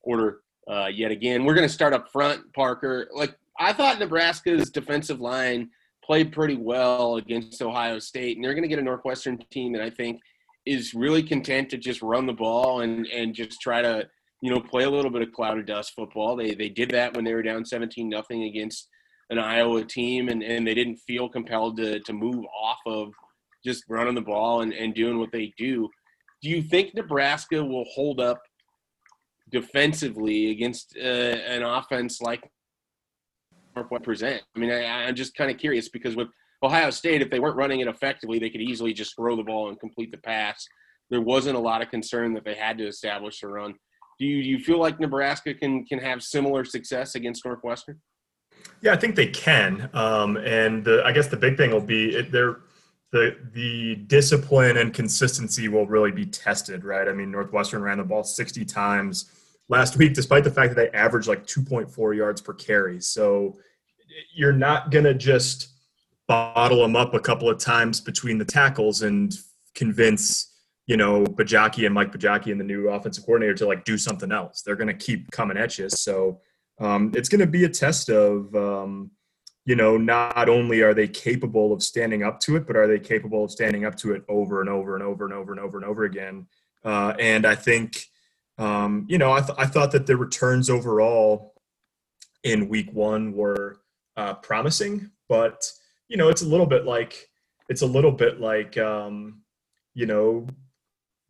order 0.03 0.41
uh, 0.69 0.89
yet 0.93 1.13
again. 1.13 1.45
We're 1.45 1.55
going 1.55 1.69
to 1.69 1.73
start 1.73 1.93
up 1.93 2.11
front, 2.11 2.53
Parker. 2.55 3.09
Like 3.15 3.37
I 3.57 3.73
thought, 3.73 4.01
Nebraska's 4.01 4.69
defensive 4.69 5.21
line– 5.21 5.71
played 6.05 6.33
pretty 6.33 6.57
well 6.57 7.17
against 7.17 7.63
Ohio 7.63 7.99
State, 7.99 8.37
and 8.37 8.45
they're 8.45 8.55
going 8.55 8.63
to 8.63 8.69
get 8.69 8.79
a 8.79 8.83
Northwestern 8.83 9.39
team 9.51 9.73
that 9.73 9.83
I 9.83 9.91
think 9.91 10.21
is 10.67 10.95
really 10.95 11.23
content 11.23 11.69
to 11.71 11.77
just 11.77 12.03
run 12.03 12.27
the 12.27 12.33
ball 12.33 12.83
and 12.83 13.07
and 13.07 13.35
just 13.35 13.61
try 13.61 13.83
to 13.83 14.07
you 14.41 14.51
know 14.51 14.61
play 14.61 14.85
a 14.85 14.91
little 14.91 15.11
bit 15.11 15.23
of 15.23 15.33
cloud 15.33 15.59
of 15.59 15.67
dust 15.67 15.93
football. 15.95 16.37
They 16.37 16.55
they 16.55 16.69
did 16.69 16.91
that 16.91 17.15
when 17.15 17.25
they 17.25 17.35
were 17.35 17.43
down 17.43 17.65
17 17.65 18.09
nothing 18.09 18.45
against 18.45 18.89
an 19.31 19.39
Iowa 19.39 19.85
team, 19.85 20.29
and 20.29 20.43
and 20.43 20.67
they 20.67 20.75
didn't 20.75 20.97
feel 21.07 21.29
compelled 21.29 21.77
to 21.79 22.01
to 22.01 22.13
move 22.13 22.45
off 22.61 22.79
of 22.87 23.13
just 23.65 23.85
running 23.89 24.15
the 24.15 24.21
ball 24.21 24.63
and, 24.63 24.73
and 24.73 24.95
doing 24.95 25.19
what 25.19 25.31
they 25.33 25.53
do. 25.57 25.89
Do 26.43 26.49
you 26.49 26.63
think 26.63 26.95
Nebraska 26.95 27.65
will 27.65 27.85
hold 27.95 28.21
up 28.21 28.43
defensively 29.53 30.51
against 30.51 30.97
uh, 30.97 31.01
an 31.05 31.63
offense 31.63 32.21
like 32.21 32.43
what 33.89 34.03
present. 34.03 34.43
I 34.55 34.59
mean, 34.59 34.71
I, 34.71 35.09
am 35.09 35.15
just 35.15 35.35
kind 35.35 35.51
of 35.51 35.59
curious 35.59 35.89
because 35.89 36.17
with 36.17 36.29
Ohio 36.63 36.91
State, 36.91 37.23
if 37.23 37.31
they 37.31 37.41
weren't 37.41 37.57
running 37.57 37.81
it 37.81 37.89
effectively, 37.89 38.39
they 38.39 38.51
could 38.51 38.61
easily 38.61 38.93
just 38.93 39.17
throw 39.17 39.37
the 39.37 39.43
ball 39.43 39.69
and 39.69 39.79
complete 39.81 40.11
the 40.11 40.19
pass. 40.19 40.67
There 41.11 41.21
wasn't 41.21 41.57
a 41.57 41.61
lot 41.61 41.83
of 41.83 41.91
concern 41.91 42.35
that 42.35 42.45
they 42.45 42.55
had 42.55 42.79
to 42.79 42.87
establish 42.87 43.41
the 43.41 43.49
run. 43.49 43.75
Do 44.19 44.27
you, 44.27 44.43
do 44.43 44.49
you 44.49 44.59
feel 44.59 44.79
like 44.79 45.01
Nebraska 45.01 45.55
can 45.55 45.85
can 45.85 45.99
have 45.99 46.23
similar 46.23 46.65
success 46.65 47.15
against 47.15 47.45
Northwestern? 47.45 48.01
Yeah, 48.81 48.93
I 48.93 48.97
think 48.97 49.17
they 49.17 49.27
can. 49.27 49.91
Um, 49.93 50.37
and 50.37 50.85
the, 50.85 51.03
I 51.05 51.13
guess 51.13 51.29
the 51.29 51.37
big 51.37 51.57
thing 51.57 51.71
will 51.71 51.81
be 51.81 52.17
it, 52.17 52.31
they're 52.31 52.61
the 53.11 53.37
the 53.53 53.97
discipline 54.07 54.79
and 54.79 54.95
consistency 54.95 55.69
will 55.69 55.87
really 55.87 56.13
be 56.13 56.27
tested, 56.27 56.85
right? 56.85 57.09
I 57.09 57.13
mean, 57.13 57.31
Northwestern 57.31 57.83
ran 57.83 57.99
the 57.99 58.05
ball 58.05 58.25
60 58.25 58.65
times 58.65 59.31
last 59.73 59.97
week, 59.97 60.13
despite 60.15 60.45
the 60.45 60.51
fact 60.51 60.75
that 60.75 60.77
they 60.77 60.97
averaged 60.97 61.27
like 61.27 61.47
2.4 61.47 62.17
yards 62.17 62.41
per 62.41 62.53
carry. 62.53 63.01
So 63.01 63.57
you're 64.33 64.53
not 64.53 64.91
gonna 64.91 65.15
just 65.15 65.69
bottle 66.29 66.83
them 66.83 66.95
up 66.95 67.15
a 67.15 67.21
couple 67.21 67.51
of 67.51 67.59
times 67.59 68.01
between 68.01 68.39
the 68.39 68.45
tackles 68.45 69.03
and 69.03 69.35
convince 69.75 70.53
you 70.87 70.97
know 70.97 71.25
Bajakian 71.25 71.87
and 71.87 71.95
Mike 71.95 72.13
Bajakian 72.13 72.53
and 72.53 72.61
the 72.61 72.65
new 72.65 72.91
offensive 72.91 73.25
coordinator 73.25 73.55
to 73.55 73.67
like 73.67 73.85
do 73.85 73.99
something 73.99 74.31
else. 74.31 74.63
They're 74.63 74.77
gonna 74.77 74.95
keep 74.95 75.31
coming 75.33 75.57
at 75.57 75.79
you. 75.79 75.89
So 75.89 76.41
um, 76.79 77.11
it's 77.15 77.29
gonna 77.29 77.47
be 77.47 77.65
a 77.65 77.69
test 77.69 78.11
of 78.11 78.55
um, 78.55 79.11
you 79.65 79.77
know, 79.77 79.97
not 79.97 80.49
only 80.49 80.83
are 80.83 80.93
they 80.93 81.07
capable 81.09 81.73
of 81.73 81.83
standing 81.83 82.23
up 82.23 82.41
to 82.41 82.57
it, 82.57 82.67
but 82.67 82.77
are 82.77 82.89
they 82.89 82.99
capable 82.99 83.45
of 83.45 83.51
standing 83.51 83.85
up 83.85 83.97
to 83.97 84.13
it 84.13 84.25
over 84.29 84.61
and 84.61 84.69
over 84.69 84.95
and 84.95 85.05
over 85.05 85.25
and 85.25 85.33
over 85.33 85.53
and 85.53 85.61
over 85.61 85.79
and 85.79 85.87
over 85.87 86.05
again? 86.05 86.47
Uh, 86.85 87.15
and 87.19 87.47
I 87.47 87.55
think, 87.55 88.07
um, 88.59 89.07
you 89.09 89.19
know, 89.19 89.33
I, 89.33 89.41
th- 89.41 89.59
I 89.59 89.67
thought 89.67 89.93
that 89.93 90.07
the 90.07 90.17
returns 90.17 90.71
overall 90.71 91.55
in 92.45 92.69
week 92.69 92.93
one 92.93 93.33
were 93.33 93.81
uh, 94.17 94.35
promising, 94.35 95.11
but 95.29 95.71
you 96.09 96.17
know, 96.17 96.29
it's 96.29 96.43
a 96.43 96.49
little 96.49 96.67
bit 96.67 96.85
like 96.85 97.29
it's 97.69 97.83
a 97.83 97.87
little 97.87 98.13
bit 98.13 98.41
like 98.41 98.77
um, 98.77 99.43
you 99.95 100.07
know 100.07 100.47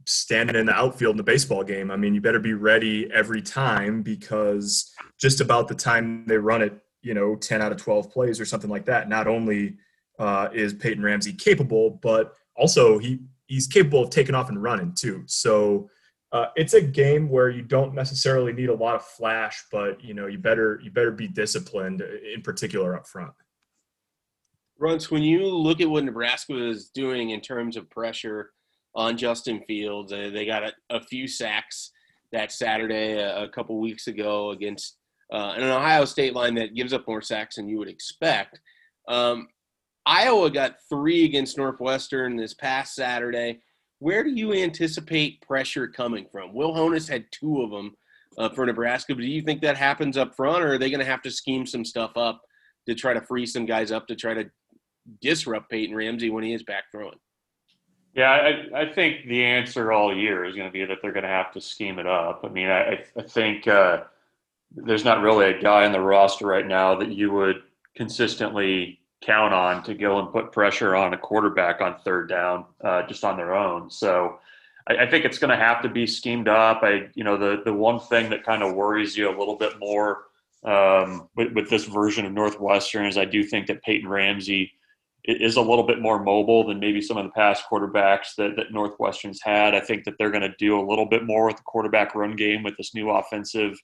standing 0.04 0.56
in 0.56 0.66
the 0.66 0.72
outfield 0.72 1.12
in 1.12 1.16
the 1.16 1.22
baseball 1.22 1.62
game. 1.62 1.90
I 1.90 1.96
mean, 1.96 2.14
you 2.14 2.20
better 2.20 2.40
be 2.40 2.54
ready 2.54 3.08
every 3.12 3.40
time 3.40 4.02
because 4.02 4.92
just 5.20 5.40
about 5.40 5.68
the 5.68 5.74
time 5.76 6.26
they 6.26 6.36
run 6.36 6.62
it 6.62 6.82
you 7.02 7.14
know 7.14 7.36
10 7.36 7.60
out 7.60 7.72
of 7.72 7.78
12 7.78 8.10
plays 8.10 8.40
or 8.40 8.44
something 8.44 8.70
like 8.70 8.86
that 8.86 9.08
not 9.08 9.26
only 9.26 9.76
uh, 10.18 10.48
is 10.52 10.72
peyton 10.72 11.02
ramsey 11.02 11.32
capable 11.32 11.98
but 12.02 12.34
also 12.56 12.98
he 12.98 13.18
he's 13.46 13.66
capable 13.66 14.02
of 14.02 14.10
taking 14.10 14.34
off 14.34 14.48
and 14.48 14.62
running 14.62 14.94
too 14.94 15.22
so 15.26 15.88
uh, 16.32 16.46
it's 16.56 16.74
a 16.74 16.80
game 16.80 17.28
where 17.28 17.50
you 17.50 17.62
don't 17.62 17.94
necessarily 17.94 18.52
need 18.52 18.68
a 18.68 18.74
lot 18.74 18.94
of 18.94 19.04
flash 19.04 19.64
but 19.70 20.02
you 20.02 20.14
know 20.14 20.26
you 20.26 20.38
better 20.38 20.80
you 20.82 20.90
better 20.90 21.10
be 21.10 21.28
disciplined 21.28 22.02
in 22.34 22.42
particular 22.42 22.96
up 22.96 23.06
front 23.06 23.32
Bruntz, 24.82 25.12
when 25.12 25.22
you 25.22 25.46
look 25.46 25.80
at 25.80 25.88
what 25.88 26.02
Nebraska 26.02 26.56
is 26.56 26.88
doing 26.88 27.30
in 27.30 27.40
terms 27.40 27.76
of 27.76 27.88
pressure 27.88 28.50
on 28.96 29.16
Justin 29.16 29.62
Fields, 29.66 30.12
uh, 30.12 30.30
they 30.32 30.44
got 30.44 30.64
a, 30.64 30.72
a, 30.90 31.00
few 31.00 31.28
sacks 31.28 31.92
that 32.32 32.50
Saturday 32.50 33.12
a, 33.12 33.44
a 33.44 33.48
couple 33.48 33.78
weeks 33.78 34.08
ago 34.08 34.50
against 34.50 34.96
uh, 35.32 35.54
an 35.56 35.62
Ohio 35.62 36.04
State 36.04 36.34
line 36.34 36.56
that 36.56 36.74
gives 36.74 36.92
up 36.92 37.06
more 37.06 37.22
sacks 37.22 37.56
than 37.56 37.68
you 37.68 37.78
would 37.78 37.88
expect. 37.88 38.58
Um, 39.06 39.46
Iowa 40.04 40.50
got 40.50 40.76
three 40.88 41.24
against 41.24 41.56
Northwestern 41.56 42.36
this 42.36 42.54
past 42.54 42.94
Saturday. 42.96 43.60
Where 44.02 44.24
do 44.24 44.30
you 44.30 44.52
anticipate 44.52 45.40
pressure 45.42 45.86
coming 45.86 46.26
from? 46.32 46.52
Will 46.52 46.74
Honas 46.74 47.08
had 47.08 47.24
two 47.30 47.62
of 47.62 47.70
them 47.70 47.94
uh, 48.36 48.48
for 48.48 48.66
Nebraska, 48.66 49.14
but 49.14 49.20
do 49.20 49.28
you 49.28 49.42
think 49.42 49.60
that 49.62 49.76
happens 49.76 50.16
up 50.16 50.34
front, 50.34 50.64
or 50.64 50.72
are 50.72 50.78
they 50.78 50.90
going 50.90 50.98
to 50.98 51.06
have 51.06 51.22
to 51.22 51.30
scheme 51.30 51.64
some 51.64 51.84
stuff 51.84 52.16
up 52.16 52.40
to 52.88 52.96
try 52.96 53.14
to 53.14 53.20
free 53.20 53.46
some 53.46 53.64
guys 53.64 53.92
up 53.92 54.08
to 54.08 54.16
try 54.16 54.34
to 54.34 54.50
disrupt 55.20 55.70
Peyton 55.70 55.94
Ramsey 55.94 56.30
when 56.30 56.42
he 56.42 56.52
is 56.52 56.64
back 56.64 56.90
throwing? 56.90 57.20
Yeah, 58.12 58.30
I, 58.74 58.80
I 58.80 58.92
think 58.92 59.28
the 59.28 59.44
answer 59.44 59.92
all 59.92 60.12
year 60.12 60.44
is 60.46 60.56
going 60.56 60.66
to 60.66 60.72
be 60.72 60.84
that 60.84 60.98
they're 61.00 61.12
going 61.12 61.22
to 61.22 61.28
have 61.28 61.52
to 61.52 61.60
scheme 61.60 62.00
it 62.00 62.06
up. 62.08 62.40
I 62.42 62.48
mean, 62.48 62.70
I, 62.70 63.04
I 63.16 63.22
think 63.22 63.68
uh, 63.68 64.02
there's 64.74 65.04
not 65.04 65.22
really 65.22 65.46
a 65.46 65.62
guy 65.62 65.84
on 65.84 65.92
the 65.92 66.00
roster 66.00 66.46
right 66.46 66.66
now 66.66 66.96
that 66.96 67.12
you 67.12 67.30
would 67.30 67.62
consistently 67.94 68.98
count 69.22 69.54
on 69.54 69.82
to 69.84 69.94
go 69.94 70.18
and 70.18 70.32
put 70.32 70.52
pressure 70.52 70.94
on 70.94 71.14
a 71.14 71.18
quarterback 71.18 71.80
on 71.80 71.96
third 72.04 72.28
down 72.28 72.64
uh, 72.82 73.06
just 73.06 73.24
on 73.24 73.36
their 73.36 73.54
own. 73.54 73.90
So 73.90 74.38
I, 74.88 74.98
I 74.98 75.10
think 75.10 75.24
it's 75.24 75.38
going 75.38 75.50
to 75.50 75.64
have 75.64 75.82
to 75.82 75.88
be 75.88 76.06
schemed 76.06 76.48
up. 76.48 76.80
I, 76.82 77.08
you 77.14 77.24
know, 77.24 77.36
the 77.36 77.62
the 77.64 77.72
one 77.72 78.00
thing 78.00 78.30
that 78.30 78.44
kind 78.44 78.62
of 78.62 78.74
worries 78.74 79.16
you 79.16 79.28
a 79.28 79.36
little 79.38 79.56
bit 79.56 79.78
more 79.78 80.24
um, 80.64 81.28
with, 81.36 81.52
with 81.52 81.70
this 81.70 81.84
version 81.84 82.26
of 82.26 82.32
Northwestern 82.32 83.06
is 83.06 83.16
I 83.16 83.24
do 83.24 83.42
think 83.42 83.66
that 83.66 83.82
Peyton 83.82 84.08
Ramsey 84.08 84.72
is 85.24 85.56
a 85.56 85.62
little 85.62 85.86
bit 85.86 86.00
more 86.00 86.22
mobile 86.22 86.66
than 86.66 86.80
maybe 86.80 87.00
some 87.00 87.16
of 87.16 87.24
the 87.24 87.30
past 87.30 87.64
quarterbacks 87.70 88.34
that, 88.36 88.56
that 88.56 88.72
Northwestern's 88.72 89.40
had. 89.40 89.74
I 89.74 89.80
think 89.80 90.04
that 90.04 90.14
they're 90.18 90.32
going 90.32 90.42
to 90.42 90.54
do 90.58 90.80
a 90.80 90.88
little 90.88 91.06
bit 91.06 91.24
more 91.24 91.46
with 91.46 91.56
the 91.56 91.62
quarterback 91.62 92.14
run 92.16 92.34
game 92.34 92.64
with 92.64 92.76
this 92.76 92.92
new 92.92 93.10
offensive 93.10 93.78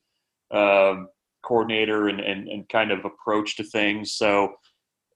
um, 0.50 1.08
coordinator 1.42 2.08
and, 2.08 2.18
and, 2.20 2.48
and 2.48 2.68
kind 2.68 2.90
of 2.90 3.04
approach 3.04 3.56
to 3.56 3.62
things. 3.62 4.12
So 4.12 4.54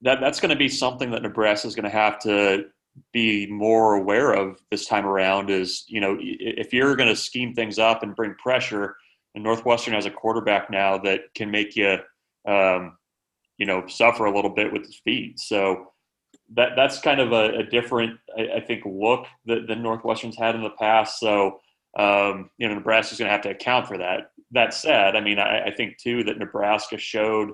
that 0.02 0.20
that's 0.20 0.40
going 0.40 0.50
to 0.50 0.56
be 0.56 0.68
something 0.68 1.10
that 1.10 1.22
Nebraska 1.22 1.66
is 1.66 1.74
going 1.74 1.84
to 1.84 1.90
have 1.90 2.18
to 2.20 2.66
be 3.12 3.46
more 3.46 3.94
aware 3.94 4.32
of 4.32 4.60
this 4.70 4.86
time 4.86 5.06
around. 5.06 5.50
Is 5.50 5.84
you 5.88 6.00
know 6.00 6.16
if 6.20 6.72
you're 6.72 6.96
going 6.96 7.08
to 7.08 7.16
scheme 7.16 7.54
things 7.54 7.78
up 7.78 8.02
and 8.02 8.16
bring 8.16 8.34
pressure, 8.34 8.96
and 9.34 9.44
Northwestern 9.44 9.94
has 9.94 10.06
a 10.06 10.10
quarterback 10.10 10.70
now 10.70 10.98
that 10.98 11.22
can 11.34 11.50
make 11.50 11.76
you 11.76 11.98
um, 12.46 12.96
you 13.58 13.66
know 13.66 13.86
suffer 13.86 14.26
a 14.26 14.34
little 14.34 14.54
bit 14.54 14.72
with 14.72 14.84
his 14.84 15.00
feet. 15.04 15.38
So. 15.40 15.88
That, 16.54 16.72
that's 16.76 16.98
kind 16.98 17.18
of 17.18 17.32
a, 17.32 17.60
a 17.60 17.62
different, 17.62 18.18
I, 18.36 18.56
I, 18.56 18.60
think, 18.60 18.82
look 18.84 19.24
that, 19.46 19.78
Northwestern's 19.78 20.36
had 20.36 20.54
in 20.54 20.62
the 20.62 20.70
past. 20.78 21.18
So, 21.18 21.60
um, 21.98 22.50
you 22.58 22.68
know, 22.68 22.74
Nebraska's 22.74 23.18
going 23.18 23.28
to 23.28 23.32
have 23.32 23.40
to 23.42 23.50
account 23.50 23.86
for 23.86 23.96
that 23.96 24.32
that 24.52 24.74
said, 24.74 25.16
I 25.16 25.20
mean, 25.20 25.38
I, 25.38 25.66
I, 25.66 25.70
think 25.74 25.98
too 25.98 26.22
that 26.24 26.38
Nebraska 26.38 26.98
showed, 26.98 27.50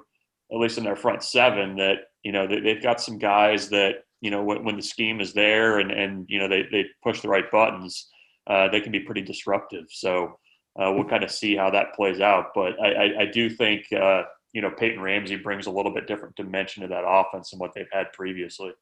at 0.52 0.58
least 0.58 0.78
in 0.78 0.84
their 0.84 0.96
front 0.96 1.22
seven, 1.22 1.76
that 1.76 1.96
you 2.22 2.32
know 2.32 2.46
they, 2.46 2.74
have 2.74 2.82
got 2.82 3.00
some 3.00 3.18
guys 3.18 3.68
that 3.70 4.04
you 4.20 4.30
know 4.30 4.42
when, 4.42 4.64
when, 4.64 4.76
the 4.76 4.82
scheme 4.82 5.20
is 5.20 5.32
there 5.32 5.78
and 5.78 5.90
and 5.90 6.26
you 6.28 6.38
know 6.38 6.48
they 6.48 6.66
they 6.70 6.86
push 7.02 7.20
the 7.20 7.28
right 7.28 7.50
buttons, 7.50 8.08
uh, 8.46 8.68
they 8.68 8.80
can 8.80 8.92
be 8.92 9.00
pretty 9.00 9.22
disruptive. 9.22 9.84
So 9.90 10.38
uh, 10.80 10.92
we'll 10.92 11.08
kind 11.08 11.24
of 11.24 11.30
see 11.30 11.56
how 11.56 11.70
that 11.70 11.94
plays 11.94 12.20
out. 12.20 12.46
But 12.54 12.80
I, 12.80 12.92
I, 12.92 13.20
I 13.20 13.26
do 13.26 13.50
think 13.50 13.84
uh, 13.92 14.22
you 14.52 14.62
know 14.62 14.70
Peyton 14.70 15.00
Ramsey 15.00 15.36
brings 15.36 15.66
a 15.66 15.70
little 15.70 15.92
bit 15.92 16.06
different 16.06 16.36
dimension 16.36 16.82
to 16.82 16.88
that 16.88 17.04
offense 17.06 17.50
than 17.50 17.58
what 17.58 17.72
they've 17.74 17.86
had 17.92 18.12
previously. 18.12 18.72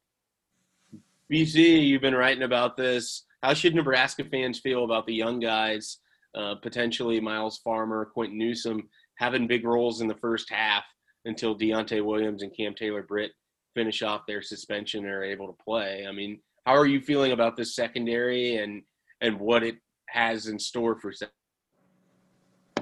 BC, 1.32 1.86
you've 1.86 2.02
been 2.02 2.14
writing 2.14 2.44
about 2.44 2.76
this. 2.76 3.24
How 3.42 3.52
should 3.52 3.74
Nebraska 3.74 4.24
fans 4.24 4.60
feel 4.60 4.84
about 4.84 5.06
the 5.06 5.14
young 5.14 5.40
guys? 5.40 5.98
uh, 6.36 6.54
potentially 6.56 7.18
Myles 7.18 7.58
Farmer, 7.58 8.04
Quinton 8.04 8.38
Newsome 8.38 8.88
having 9.16 9.46
big 9.46 9.64
roles 9.64 10.02
in 10.02 10.08
the 10.08 10.14
first 10.14 10.50
half 10.50 10.84
until 11.26 11.56
Deontay 11.56 12.04
Williams 12.04 12.42
and 12.42 12.56
Cam 12.56 12.74
Taylor 12.74 13.02
Britt 13.02 13.32
finish 13.74 14.02
off 14.02 14.22
their 14.26 14.40
suspension 14.40 15.04
and 15.04 15.12
are 15.12 15.22
able 15.22 15.46
to 15.48 15.64
play. 15.64 16.06
I 16.08 16.12
mean, 16.12 16.40
how 16.64 16.74
are 16.74 16.86
you 16.86 17.00
feeling 17.00 17.32
about 17.32 17.56
this 17.56 17.76
secondary 17.76 18.56
and 18.56 18.82
and 19.20 19.38
what 19.38 19.62
it 19.62 19.76
has 20.08 20.46
in 20.46 20.58
store 20.58 20.98
for? 20.98 21.12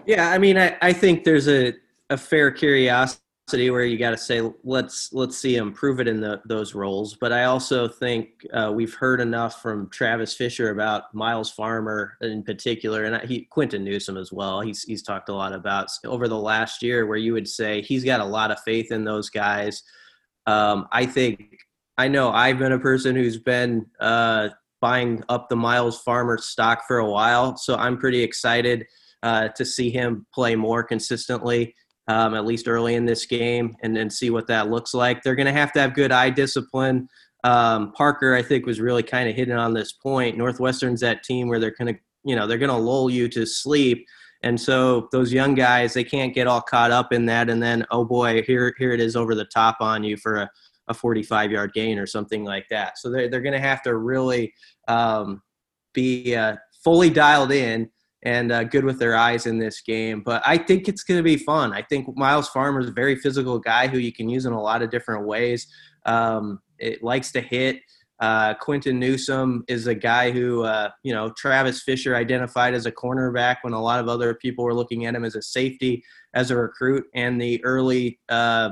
Yeah, 0.06 0.30
I 0.30 0.38
mean, 0.38 0.58
I, 0.58 0.76
I 0.82 0.92
think 0.92 1.24
there's 1.24 1.48
a, 1.48 1.74
a 2.10 2.16
fair 2.16 2.50
curiosity 2.50 3.23
where 3.52 3.84
you 3.84 3.98
got 3.98 4.10
to 4.10 4.16
say 4.16 4.40
let's 4.64 5.12
let's 5.12 5.36
see 5.36 5.56
him 5.56 5.72
prove 5.72 6.00
it 6.00 6.08
in 6.08 6.20
the, 6.20 6.40
those 6.46 6.74
roles. 6.74 7.14
But 7.14 7.32
I 7.32 7.44
also 7.44 7.86
think 7.86 8.44
uh, 8.52 8.72
we've 8.74 8.94
heard 8.94 9.20
enough 9.20 9.60
from 9.60 9.88
Travis 9.90 10.34
Fisher 10.34 10.70
about 10.70 11.14
Myles 11.14 11.50
Farmer 11.50 12.16
in 12.22 12.42
particular, 12.42 13.04
and 13.04 13.28
he 13.28 13.44
Quinton 13.44 13.84
Newsome 13.84 14.16
as 14.16 14.32
well. 14.32 14.60
He's 14.60 14.82
he's 14.82 15.02
talked 15.02 15.28
a 15.28 15.34
lot 15.34 15.52
about 15.52 15.88
over 16.06 16.26
the 16.26 16.38
last 16.38 16.82
year 16.82 17.06
where 17.06 17.18
you 17.18 17.32
would 17.34 17.48
say 17.48 17.82
he's 17.82 18.04
got 18.04 18.20
a 18.20 18.24
lot 18.24 18.50
of 18.50 18.60
faith 18.60 18.90
in 18.90 19.04
those 19.04 19.28
guys. 19.30 19.82
Um, 20.46 20.88
I 20.90 21.06
think 21.06 21.58
I 21.98 22.08
know 22.08 22.30
I've 22.30 22.58
been 22.58 22.72
a 22.72 22.78
person 22.78 23.14
who's 23.14 23.38
been 23.38 23.86
uh, 24.00 24.48
buying 24.80 25.22
up 25.28 25.48
the 25.48 25.56
Myles 25.56 26.00
Farmer 26.00 26.38
stock 26.38 26.86
for 26.88 26.98
a 26.98 27.08
while, 27.08 27.56
so 27.56 27.76
I'm 27.76 27.98
pretty 27.98 28.22
excited 28.22 28.86
uh, 29.22 29.48
to 29.48 29.64
see 29.64 29.90
him 29.90 30.26
play 30.32 30.56
more 30.56 30.82
consistently 30.82 31.74
um, 32.08 32.34
at 32.34 32.44
least 32.44 32.68
early 32.68 32.94
in 32.94 33.04
this 33.04 33.26
game, 33.26 33.76
and 33.82 33.96
then 33.96 34.10
see 34.10 34.30
what 34.30 34.46
that 34.48 34.70
looks 34.70 34.94
like. 34.94 35.22
They're 35.22 35.34
going 35.34 35.46
to 35.46 35.52
have 35.52 35.72
to 35.72 35.80
have 35.80 35.94
good 35.94 36.12
eye 36.12 36.30
discipline. 36.30 37.08
Um, 37.44 37.92
Parker, 37.92 38.34
I 38.34 38.42
think, 38.42 38.66
was 38.66 38.80
really 38.80 39.02
kind 39.02 39.28
of 39.28 39.34
hitting 39.34 39.54
on 39.54 39.74
this 39.74 39.92
point. 39.92 40.36
Northwestern's 40.36 41.00
that 41.00 41.22
team 41.22 41.48
where 41.48 41.58
they're 41.58 41.74
going 41.78 41.94
to, 41.94 42.00
you 42.24 42.36
know, 42.36 42.46
they're 42.46 42.58
going 42.58 42.70
to 42.70 42.76
lull 42.76 43.10
you 43.10 43.28
to 43.28 43.46
sleep. 43.46 44.06
And 44.42 44.60
so 44.60 45.08
those 45.12 45.32
young 45.32 45.54
guys, 45.54 45.94
they 45.94 46.04
can't 46.04 46.34
get 46.34 46.46
all 46.46 46.60
caught 46.60 46.90
up 46.90 47.12
in 47.12 47.24
that. 47.26 47.48
And 47.48 47.62
then, 47.62 47.86
oh 47.90 48.04
boy, 48.04 48.42
here, 48.42 48.74
here 48.78 48.92
it 48.92 49.00
is 49.00 49.16
over 49.16 49.34
the 49.34 49.46
top 49.46 49.76
on 49.80 50.04
you 50.04 50.18
for 50.18 50.36
a, 50.36 50.50
a 50.88 50.94
45 50.94 51.50
yard 51.50 51.72
gain 51.72 51.98
or 51.98 52.06
something 52.06 52.44
like 52.44 52.66
that. 52.70 52.98
So 52.98 53.10
they're, 53.10 53.28
they're 53.28 53.40
going 53.40 53.54
to 53.54 53.60
have 53.60 53.82
to 53.82 53.96
really 53.96 54.52
um, 54.88 55.42
be 55.94 56.36
uh, 56.36 56.56
fully 56.82 57.08
dialed 57.08 57.52
in 57.52 57.90
and 58.24 58.50
uh, 58.50 58.64
good 58.64 58.84
with 58.84 58.98
their 58.98 59.16
eyes 59.16 59.46
in 59.46 59.58
this 59.58 59.80
game. 59.80 60.22
But 60.22 60.42
I 60.46 60.58
think 60.58 60.88
it's 60.88 61.02
going 61.02 61.18
to 61.18 61.24
be 61.24 61.36
fun. 61.36 61.72
I 61.72 61.82
think 61.82 62.08
Myles 62.16 62.48
Farmer 62.48 62.80
is 62.80 62.88
a 62.88 62.92
very 62.92 63.16
physical 63.16 63.58
guy 63.58 63.86
who 63.86 63.98
you 63.98 64.12
can 64.12 64.28
use 64.28 64.46
in 64.46 64.52
a 64.52 64.60
lot 64.60 64.82
of 64.82 64.90
different 64.90 65.26
ways. 65.26 65.66
Um, 66.06 66.60
it 66.78 67.02
likes 67.02 67.32
to 67.32 67.40
hit. 67.40 67.80
Uh, 68.20 68.54
Quinton 68.54 68.98
Newsome 68.98 69.64
is 69.68 69.86
a 69.86 69.94
guy 69.94 70.30
who, 70.30 70.62
uh, 70.62 70.90
you 71.02 71.12
know, 71.12 71.30
Travis 71.36 71.82
Fisher 71.82 72.16
identified 72.16 72.72
as 72.72 72.86
a 72.86 72.92
cornerback 72.92 73.56
when 73.62 73.72
a 73.72 73.82
lot 73.82 74.00
of 74.00 74.08
other 74.08 74.34
people 74.34 74.64
were 74.64 74.74
looking 74.74 75.04
at 75.04 75.14
him 75.14 75.24
as 75.24 75.34
a 75.34 75.42
safety, 75.42 76.02
as 76.32 76.50
a 76.50 76.56
recruit, 76.56 77.04
and 77.14 77.40
the 77.40 77.62
early 77.64 78.20
uh, 78.28 78.70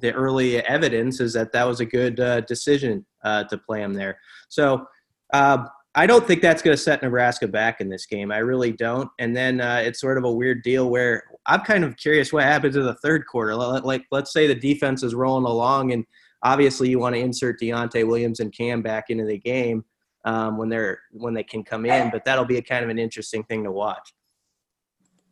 the 0.00 0.12
early 0.12 0.64
evidence 0.64 1.20
is 1.20 1.32
that 1.32 1.52
that 1.52 1.66
was 1.66 1.80
a 1.80 1.84
good 1.84 2.20
uh, 2.20 2.40
decision 2.42 3.04
uh, 3.24 3.44
to 3.44 3.58
play 3.58 3.82
him 3.82 3.94
there. 3.94 4.18
So 4.48 4.86
uh, 5.32 5.66
I 5.94 6.06
don't 6.06 6.26
think 6.26 6.42
that's 6.42 6.62
going 6.62 6.76
to 6.76 6.82
set 6.82 7.02
Nebraska 7.02 7.48
back 7.48 7.80
in 7.80 7.88
this 7.88 8.06
game. 8.06 8.30
I 8.30 8.38
really 8.38 8.72
don't. 8.72 9.10
And 9.18 9.34
then 9.34 9.60
uh, 9.60 9.82
it's 9.84 10.00
sort 10.00 10.18
of 10.18 10.24
a 10.24 10.30
weird 10.30 10.62
deal 10.62 10.90
where 10.90 11.24
I'm 11.46 11.60
kind 11.60 11.82
of 11.82 11.96
curious 11.96 12.32
what 12.32 12.44
happens 12.44 12.76
in 12.76 12.84
the 12.84 12.94
third 12.96 13.26
quarter. 13.26 13.54
Like, 13.56 14.04
let's 14.10 14.32
say 14.32 14.46
the 14.46 14.54
defense 14.54 15.02
is 15.02 15.14
rolling 15.14 15.44
along, 15.44 15.92
and 15.92 16.04
obviously 16.42 16.90
you 16.90 16.98
want 16.98 17.14
to 17.14 17.20
insert 17.20 17.60
Deontai 17.60 18.06
Williams 18.06 18.40
and 18.40 18.52
Cam 18.52 18.82
back 18.82 19.06
into 19.08 19.24
the 19.24 19.38
game 19.38 19.84
um, 20.24 20.58
when 20.58 20.68
they're 20.68 21.00
when 21.12 21.34
they 21.34 21.42
can 21.42 21.64
come 21.64 21.86
in. 21.86 22.10
But 22.10 22.24
that'll 22.24 22.44
be 22.44 22.58
a 22.58 22.62
kind 22.62 22.84
of 22.84 22.90
an 22.90 22.98
interesting 22.98 23.42
thing 23.44 23.64
to 23.64 23.72
watch. 23.72 24.12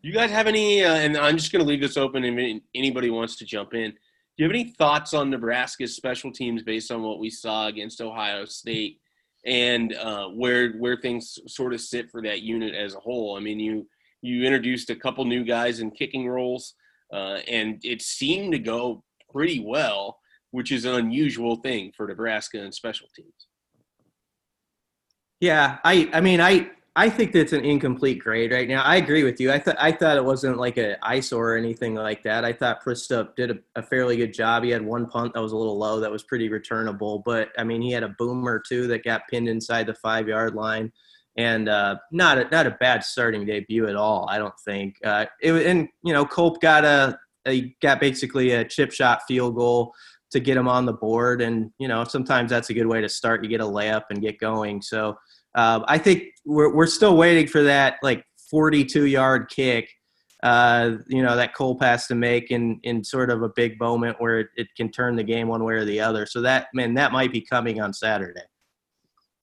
You 0.03 0.13
guys 0.13 0.31
have 0.31 0.47
any? 0.47 0.85
Uh, 0.85 0.95
and 0.95 1.17
I'm 1.17 1.37
just 1.37 1.53
going 1.53 1.65
to 1.65 1.69
leave 1.69 1.81
this 1.81 1.97
open, 1.97 2.25
if 2.25 2.63
anybody 2.75 3.11
wants 3.11 3.37
to 3.37 3.45
jump 3.45 3.75
in. 3.75 3.91
Do 3.91 4.45
you 4.45 4.45
have 4.45 4.55
any 4.55 4.73
thoughts 4.73 5.15
on 5.15 5.31
Nebraska's 5.31 5.97
special 5.97 6.33
teams 6.33 6.63
based 6.63 6.91
on 6.91 7.03
what 7.03 7.19
we 7.19 7.31
saw 7.31 7.69
against 7.69 8.01
Ohio 8.01 8.45
State 8.45 9.01
and 9.47 9.95
uh, 9.95 10.29
where 10.29 10.73
where 10.73 10.97
things 10.97 11.39
sort 11.47 11.73
of 11.73 11.81
sit 11.81 12.11
for 12.11 12.21
that 12.23 12.43
unit 12.43 12.75
as 12.75 12.95
a 12.95 13.01
whole? 13.01 13.37
I 13.37 13.41
mean, 13.41 13.61
you 13.61 13.89
you 14.21 14.45
introduced 14.45 14.91
a 14.91 14.97
couple 14.97 15.25
new 15.25 15.45
guys 15.45 15.81
in 15.81 15.93
kicking 15.93 16.29
roles, 16.29 16.75
uh, 17.13 17.39
and 17.49 17.81
it 17.85 18.03
seemed 18.03 18.53
to 18.53 18.59
go 18.59 19.05
pretty 19.33 19.61
well, 19.61 20.19
which 20.51 20.73
is 20.73 20.85
an 20.85 20.95
unusual 20.95 21.57
thing 21.57 21.93
for 21.97 22.09
Nebraska 22.09 22.61
and 22.61 22.75
special 22.75 23.07
teams. 23.15 23.47
Yeah, 25.41 25.79
I 25.85 26.11
I 26.13 26.21
mean 26.21 26.41
I 26.41 26.71
I 26.99 27.11
think 27.11 27.33
that's 27.33 27.53
an 27.53 27.63
incomplete 27.63 28.21
grade 28.21 28.53
right 28.53 28.67
now. 28.67 28.83
I 28.83 28.97
agree 28.97 29.23
with 29.23 29.39
you. 29.39 29.53
I 29.53 29.59
thought 29.59 29.77
I 29.79 29.93
thought 29.93 30.17
it 30.17 30.25
wasn't 30.25 30.57
like 30.57 30.79
an 30.79 30.97
ISO 31.03 31.37
or 31.37 31.55
anything 31.55 31.95
like 31.95 32.23
that. 32.23 32.43
I 32.43 32.55
thought 32.55 32.83
Przystup 32.83 33.37
did 33.37 33.51
a, 33.51 33.59
a, 33.75 33.83
fairly 33.83 34.17
good 34.17 34.33
job. 34.33 34.65
He 34.65 34.71
had 34.71 34.81
one 34.81 35.05
punt 35.07 35.35
that 35.35 35.43
was 35.43 35.53
a 35.53 35.57
little 35.59 35.77
low, 35.77 36.01
that 36.01 36.11
was 36.11 36.23
pretty 36.23 36.49
returnable. 36.49 37.19
But 37.19 37.51
I 37.59 37.65
mean, 37.65 37.83
he 37.83 37.93
had 37.93 38.03
a 38.03 38.15
boomer 38.19 38.63
too 38.67 38.87
that 38.87 39.05
got 39.05 39.29
pinned 39.29 39.47
inside 39.47 39.87
the 39.87 39.93
five 39.93 40.27
yard 40.27 40.55
line, 40.55 40.91
and 41.37 41.69
uh, 41.69 41.97
not 42.13 42.39
a, 42.39 42.49
not 42.49 42.67
a 42.67 42.71
bad 42.81 43.05
starting 43.05 43.45
debut 43.45 43.89
at 43.89 43.97
all. 43.97 44.27
I 44.31 44.39
don't 44.39 44.59
think. 44.65 44.97
Uh, 45.05 45.27
it 45.43 45.53
and 45.53 45.89
you 46.03 46.15
know 46.15 46.25
Culp 46.25 46.63
got 46.63 46.87
a, 46.87 47.19
a 47.47 47.75
got 47.83 48.01
basically 48.01 48.53
a 48.53 48.65
chip 48.65 48.91
shot 48.91 49.21
field 49.29 49.55
goal 49.55 49.93
to 50.31 50.41
get 50.41 50.57
him 50.57 50.67
on 50.67 50.87
the 50.87 50.95
board, 50.95 51.43
and 51.43 51.71
you 51.79 51.89
know 51.89 52.05
sometimes 52.05 52.49
that's 52.49 52.71
a 52.71 52.75
good 52.75 52.87
way 52.87 53.03
to 53.03 53.09
start. 53.11 53.45
You 53.45 53.51
get 53.51 53.61
a 53.61 53.65
layup 53.65 54.05
and 54.09 54.23
get 54.23 54.39
going. 54.39 54.81
So 54.81 55.19
um, 55.57 55.85
I 55.89 55.99
think 55.99 56.25
we're 56.45 56.73
we're 56.73 56.87
still 56.87 57.17
waiting 57.17 57.49
for 57.49 57.63
that 57.65 57.97
like 58.03 58.25
42 58.51 59.07
yard 59.07 59.49
kick. 59.51 59.91
Uh, 60.43 60.99
you 61.09 61.23
know 61.23 61.35
that 61.35 61.55
Culp 61.55 61.83
has 61.83 62.07
to 62.07 62.15
make 62.15 62.51
in 62.51 62.79
in 62.85 63.03
sort 63.03 63.31
of 63.31 63.43
a 63.43 63.49
big 63.49 63.81
moment 63.81 64.21
where 64.21 64.41
it, 64.41 64.49
it 64.57 64.69
can 64.77 64.91
turn 64.91 65.17
the 65.17 65.25
game 65.25 65.49
one 65.49 65.65
way 65.65 65.75
or 65.75 65.85
the 65.85 65.99
other. 65.99 66.27
So 66.27 66.43
that 66.43 66.69
man, 66.75 66.95
that 66.95 67.11
might 67.11 67.33
be 67.33 67.41
coming 67.41 67.81
on 67.81 67.93
Saturday. 67.93 68.43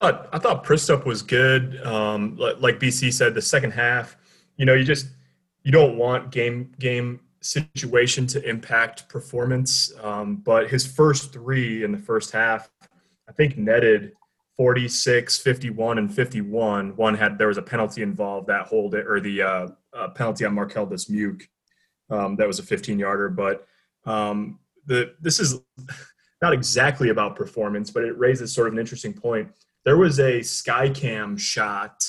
I, 0.02 0.38
thought 0.38 0.66
Przystup 0.66 1.06
was 1.06 1.22
good. 1.22 1.82
Um, 1.86 2.36
like, 2.36 2.60
like 2.60 2.80
BC 2.80 3.14
said, 3.14 3.34
the 3.34 3.42
second 3.42 3.72
half, 3.72 4.18
you 4.58 4.66
know, 4.66 4.74
you 4.74 4.84
just 4.84 5.08
you 5.64 5.72
don't 5.72 5.98
want 5.98 6.30
game 6.30 6.74
game 6.80 7.22
situation 7.42 8.28
to 8.28 8.48
impact 8.48 9.08
performance. 9.10 9.94
Um, 10.02 10.38
but 10.38 10.70
his 10.70 10.86
first 10.86 11.32
three 11.32 11.84
in 11.84 11.92
the 11.92 11.98
first 11.98 12.32
half, 12.32 12.70
I 13.28 13.32
think 13.32 13.58
netted 13.58 14.14
46, 14.58 15.40
51, 15.40 15.98
and 15.98 16.14
51. 16.14 16.96
One 16.96 17.16
had 17.16 17.38
there 17.38 17.48
was 17.48 17.58
a 17.58 17.62
penalty 17.62 18.02
involved 18.02 18.48
that 18.48 18.68
hold 18.68 18.94
it 18.94 19.08
or 19.08 19.20
the 19.20 19.42
uh, 19.42 19.68
uh, 19.94 20.10
penalty 20.10 20.46
on 20.46 20.54
Marquel 20.54 20.88
Dismuke. 20.88 21.44
Um, 22.10 22.36
that 22.36 22.48
was 22.48 22.60
a 22.60 22.64
15 22.64 23.00
yarder, 23.00 23.30
but 23.30 23.66
um, 24.06 24.60
the 24.86 25.16
this 25.20 25.40
is 25.40 25.60
not 26.42 26.54
exactly 26.54 27.10
about 27.10 27.36
performance, 27.36 27.90
but 27.90 28.04
it 28.04 28.18
raises 28.18 28.54
sort 28.54 28.68
of 28.68 28.74
an 28.74 28.80
interesting 28.80 29.14
point. 29.14 29.50
There 29.86 29.98
was 29.98 30.20
a 30.20 30.40
Skycam 30.40 31.40
shot 31.40 32.04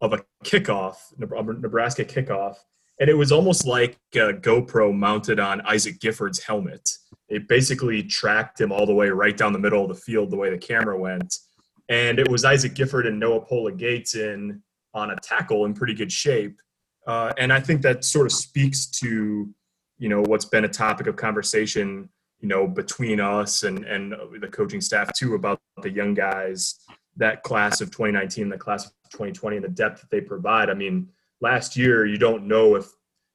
of 0.00 0.12
a 0.12 0.24
kickoff, 0.44 0.96
Nebraska 1.18 2.04
kickoff, 2.04 2.56
and 2.98 3.08
it 3.08 3.14
was 3.14 3.30
almost 3.30 3.66
like 3.66 3.98
a 4.14 4.32
GoPro 4.32 4.94
mounted 4.94 5.38
on 5.38 5.60
Isaac 5.62 6.00
Gifford's 6.00 6.42
helmet. 6.42 6.90
It 7.28 7.46
basically 7.46 8.02
tracked 8.02 8.60
him 8.60 8.72
all 8.72 8.86
the 8.86 8.94
way 8.94 9.08
right 9.08 9.36
down 9.36 9.52
the 9.52 9.58
middle 9.58 9.82
of 9.82 9.88
the 9.88 9.94
field 9.94 10.30
the 10.30 10.36
way 10.36 10.50
the 10.50 10.58
camera 10.58 10.98
went 10.98 11.38
and 11.88 12.18
it 12.18 12.28
was 12.28 12.44
Isaac 12.44 12.74
Gifford 12.74 13.06
and 13.06 13.18
Noa 13.18 13.40
Pola-Gates 13.40 14.14
in 14.14 14.62
on 14.94 15.10
a 15.10 15.16
tackle 15.16 15.64
in 15.64 15.74
pretty 15.74 15.94
good 15.94 16.10
shape. 16.10 16.60
Uh, 17.06 17.32
and 17.36 17.52
I 17.52 17.60
think 17.60 17.82
that 17.82 18.04
sort 18.04 18.26
of 18.26 18.32
speaks 18.32 18.86
to, 19.00 19.48
you 19.98 20.08
know, 20.08 20.22
what's 20.22 20.46
been 20.46 20.64
a 20.64 20.68
topic 20.68 21.06
of 21.06 21.16
conversation, 21.16 22.08
you 22.40 22.48
know, 22.48 22.66
between 22.66 23.20
us 23.20 23.64
and 23.64 23.84
and 23.84 24.14
the 24.40 24.48
coaching 24.48 24.80
staff 24.80 25.12
too 25.14 25.34
about 25.34 25.60
the 25.82 25.90
young 25.90 26.14
guys, 26.14 26.78
that 27.16 27.42
class 27.42 27.80
of 27.80 27.90
2019, 27.90 28.48
the 28.48 28.56
class 28.56 28.86
of 28.86 28.92
2020, 29.10 29.56
and 29.56 29.64
the 29.64 29.68
depth 29.68 30.00
that 30.00 30.10
they 30.10 30.20
provide. 30.20 30.70
I 30.70 30.74
mean, 30.74 31.08
last 31.40 31.76
year 31.76 32.06
you 32.06 32.16
don't 32.16 32.46
know 32.46 32.76
if 32.76 32.86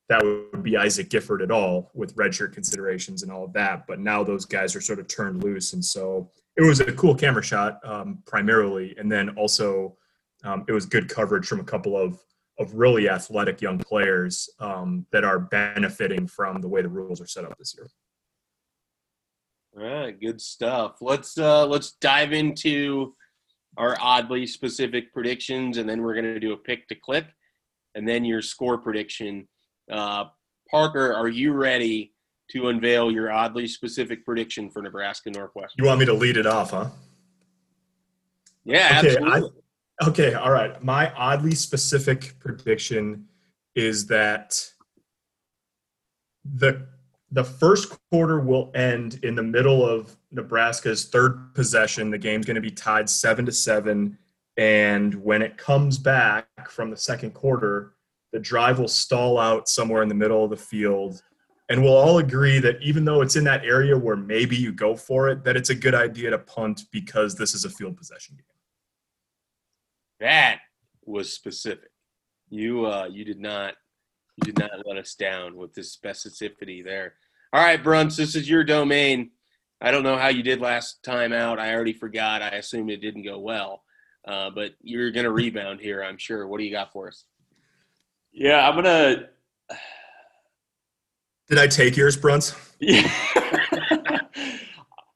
that 0.08 0.24
would 0.24 0.64
be 0.64 0.76
Isaac 0.76 1.10
Gifford 1.10 1.44
at 1.44 1.52
all 1.52 1.92
with 1.94 2.16
redshirt 2.16 2.54
considerations 2.54 3.22
and 3.22 3.32
all 3.32 3.46
of 3.46 3.54
that, 3.54 3.86
but 3.86 4.00
now 4.00 4.24
those 4.24 4.46
guys 4.46 4.76
are 4.76 4.82
sort 4.82 5.00
of 5.00 5.08
turned 5.08 5.44
loose, 5.44 5.74
and 5.74 5.86
so 5.86 6.32
it 6.60 6.65
was 6.67 6.82
a 6.82 6.91
cool 6.91 7.15
camera 7.15 7.41
shot 7.41 7.80
um, 7.86 8.22
primarily, 8.26 8.93
and 8.98 9.10
then 9.10 9.30
also 9.30 9.95
um, 10.43 10.65
it 10.67 10.74
was 10.74 10.86
good 10.86 11.08
coverage 11.08 11.48
from 11.48 11.62
a 11.62 11.63
couple 11.63 11.98
of 11.98 12.19
of 12.60 12.74
really 12.74 13.08
athletic 13.10 13.62
young 13.62 13.78
players 13.78 14.50
um, 14.60 15.06
that 15.13 15.24
are 15.24 15.39
benefiting 15.39 16.28
from 16.28 16.60
the 16.60 16.67
way 16.67 16.82
the 16.82 16.89
rules 16.89 17.22
are 17.22 17.28
set 17.28 17.45
up 17.45 17.58
this 17.58 17.74
year. 17.78 17.89
All 19.78 19.84
right, 19.84 20.19
good 20.19 20.41
stuff. 20.41 20.98
Let's 21.00 21.38
uh, 21.38 21.65
let's 21.65 21.93
dive 22.02 22.34
into 22.34 23.15
our 23.78 23.95
oddly 24.02 24.45
specific 24.45 25.13
predictions, 25.13 25.78
and 25.78 25.88
then 25.88 26.02
we're 26.02 26.13
going 26.13 26.26
to 26.26 26.41
do 26.41 26.52
a 26.52 26.58
pick 26.58 26.89
to 26.89 26.95
click, 26.95 27.28
and 27.95 28.06
then 28.06 28.26
your 28.26 28.41
score 28.41 28.78
prediction. 28.78 29.48
Uh, 29.89 30.26
Parker, 30.69 31.13
are 31.13 31.30
you 31.30 31.54
ready 31.54 32.13
to 32.52 32.70
unveil 32.70 33.12
your 33.12 33.32
oddly 33.32 33.68
specific 33.68 34.26
prediction 34.26 34.70
for 34.70 34.82
Nebraska 34.82 35.30
Northwest. 35.30 35.76
You 35.78 35.86
want 35.86 36.00
me 36.00 36.06
to 36.06 36.14
lead 36.14 36.38
it 36.38 36.48
off, 36.48 36.72
huh? 36.72 36.90
Yeah, 38.66 39.00
okay, 39.00 39.18
absolutely. 39.18 39.52
I, 40.02 40.08
okay, 40.08 40.34
all 40.34 40.52
right. 40.52 40.84
My 40.84 41.12
oddly 41.14 41.56
specific 41.56 42.36
prediction 42.40 43.26
is 43.76 44.08
that 44.08 44.64
the 46.46 46.88
the 47.32 47.44
first 47.44 47.96
quarter 48.10 48.40
will 48.40 48.72
end 48.74 49.20
in 49.22 49.36
the 49.36 49.44
middle 49.44 49.88
of 49.88 50.18
Nebraska's 50.32 51.06
third 51.06 51.54
possession. 51.54 52.10
The 52.10 52.18
game's 52.18 52.48
going 52.48 52.56
to 52.56 52.62
be 52.62 52.72
tied 52.72 53.08
seven 53.08 53.46
to 53.46 53.52
seven, 53.52 54.18
and 54.58 55.14
when 55.14 55.44
it 55.44 55.58
comes 55.58 56.00
back 56.00 56.48
from 56.70 56.90
the 56.90 56.98
second 56.98 57.36
quarter, 57.36 57.94
the 58.32 58.40
drive 58.40 58.80
will 58.80 58.88
stall 58.88 59.38
out 59.38 59.70
somewhere 59.70 60.02
in 60.02 60.10
the 60.10 60.16
middle 60.16 60.44
of 60.44 60.50
the 60.50 60.58
field 60.58 61.22
and 61.70 61.84
we'll 61.84 61.96
all 61.96 62.18
agree 62.18 62.60
that 62.60 62.82
even 62.82 63.06
though 63.06 63.22
it's 63.22 63.36
in 63.36 63.44
that 63.44 63.64
area 63.64 63.96
where 63.98 64.16
maybe 64.16 64.56
you 64.56 64.72
go 64.72 64.96
for 64.96 65.30
it, 65.30 65.44
that 65.44 65.56
it's 65.56 65.70
a 65.70 65.76
good 65.76 65.94
idea 65.94 66.32
to 66.32 66.40
punt 66.40 66.82
because 66.92 67.36
this 67.36 67.54
is 67.54 67.64
a 67.64 67.70
field 67.70 67.96
possession 67.96 68.36
game. 68.36 68.46
That 70.20 70.60
was 71.06 71.32
specific. 71.32 71.92
You 72.50 72.88
uh, 72.88 73.08
you 73.10 73.24
did 73.24 73.40
not 73.40 73.76
you 74.38 74.52
did 74.52 74.60
not 74.60 74.72
let 74.86 74.98
us 74.98 75.14
down 75.14 75.56
with 75.56 75.74
this 75.74 75.96
specificity 75.96 76.84
there. 76.84 77.14
All 77.54 77.62
right, 77.62 77.82
Bruntz, 77.82 78.18
this 78.18 78.36
is 78.36 78.50
your 78.50 78.64
domain. 78.64 79.32
I 79.82 79.92
don't 79.92 80.04
know 80.04 80.18
how 80.18 80.28
you 80.28 80.44
did 80.44 80.60
last 80.60 81.04
time 81.04 81.32
out. 81.32 81.60
I 81.60 81.74
already 81.74 81.94
forgot. 81.94 82.42
I 82.42 82.50
assumed 82.50 82.90
it 82.90 82.98
didn't 82.98 83.24
go 83.24 83.40
well, 83.40 83.84
uh, 84.28 84.50
but 84.50 84.74
you're 84.82 85.12
going 85.12 85.24
to 85.24 85.32
rebound 85.32 85.80
here, 85.80 86.04
I'm 86.04 86.18
sure. 86.18 86.48
What 86.48 86.58
do 86.58 86.66
you 86.66 86.72
got 86.72 86.92
for 86.92 87.08
us? 87.08 87.26
Yeah, 88.32 88.68
I'm 88.68 88.76
gonna 88.76 89.30
did 91.50 91.58
I 91.58 91.68
take 91.68 91.98
yours, 91.98 92.16
Bruntz? 92.16 92.56
Yeah. 92.80 93.12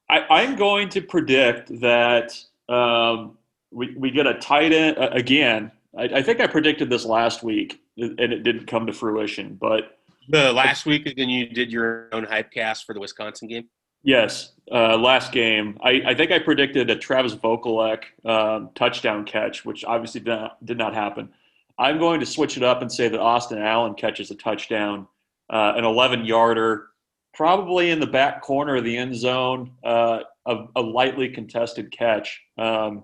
I, 0.09 0.43
am 0.43 0.55
going 0.55 0.89
to 0.89 1.01
predict 1.01 1.79
that 1.79 2.37
um, 2.69 3.37
we, 3.71 3.95
we 3.95 4.11
get 4.11 4.27
a 4.27 4.35
tight 4.35 4.73
end 4.73 4.97
uh, 4.97 5.09
again. 5.11 5.71
I, 5.97 6.03
I, 6.03 6.21
think 6.21 6.39
I 6.39 6.47
predicted 6.47 6.89
this 6.89 7.05
last 7.05 7.43
week, 7.43 7.81
and 7.97 8.19
it 8.19 8.43
didn't 8.43 8.65
come 8.67 8.85
to 8.87 8.93
fruition. 8.93 9.57
But 9.59 9.99
the 10.29 10.51
last 10.53 10.85
week, 10.85 11.11
then 11.17 11.29
you 11.29 11.47
did 11.47 11.71
your 11.71 12.09
own 12.11 12.23
hype 12.23 12.51
cast 12.51 12.85
for 12.85 12.93
the 12.93 12.99
Wisconsin 12.99 13.47
game. 13.47 13.65
Yes, 14.03 14.51
uh, 14.71 14.97
last 14.97 15.31
game. 15.31 15.77
I, 15.81 16.01
I, 16.07 16.13
think 16.13 16.31
I 16.31 16.39
predicted 16.39 16.89
a 16.89 16.95
Travis 16.95 17.35
Vokolek 17.35 18.03
um, 18.25 18.69
touchdown 18.75 19.23
catch, 19.23 19.63
which 19.63 19.85
obviously 19.85 20.19
did 20.19 20.29
not, 20.29 20.65
did 20.65 20.77
not 20.77 20.93
happen. 20.93 21.29
I'm 21.77 21.99
going 21.99 22.19
to 22.19 22.25
switch 22.25 22.57
it 22.57 22.63
up 22.63 22.81
and 22.81 22.91
say 22.91 23.07
that 23.07 23.19
Austin 23.19 23.59
Allen 23.59 23.95
catches 23.95 24.29
a 24.29 24.35
touchdown 24.35 25.07
uh, 25.49 25.73
an 25.75 25.85
11 25.85 26.25
yarder, 26.25 26.87
probably 27.33 27.91
in 27.91 27.99
the 27.99 28.07
back 28.07 28.41
corner 28.41 28.77
of 28.77 28.83
the 28.83 28.97
end 28.97 29.15
zone. 29.15 29.71
Uh, 29.83 30.19
a, 30.45 30.65
a 30.75 30.81
lightly 30.81 31.29
contested 31.29 31.91
catch. 31.91 32.41
Um, 32.57 33.03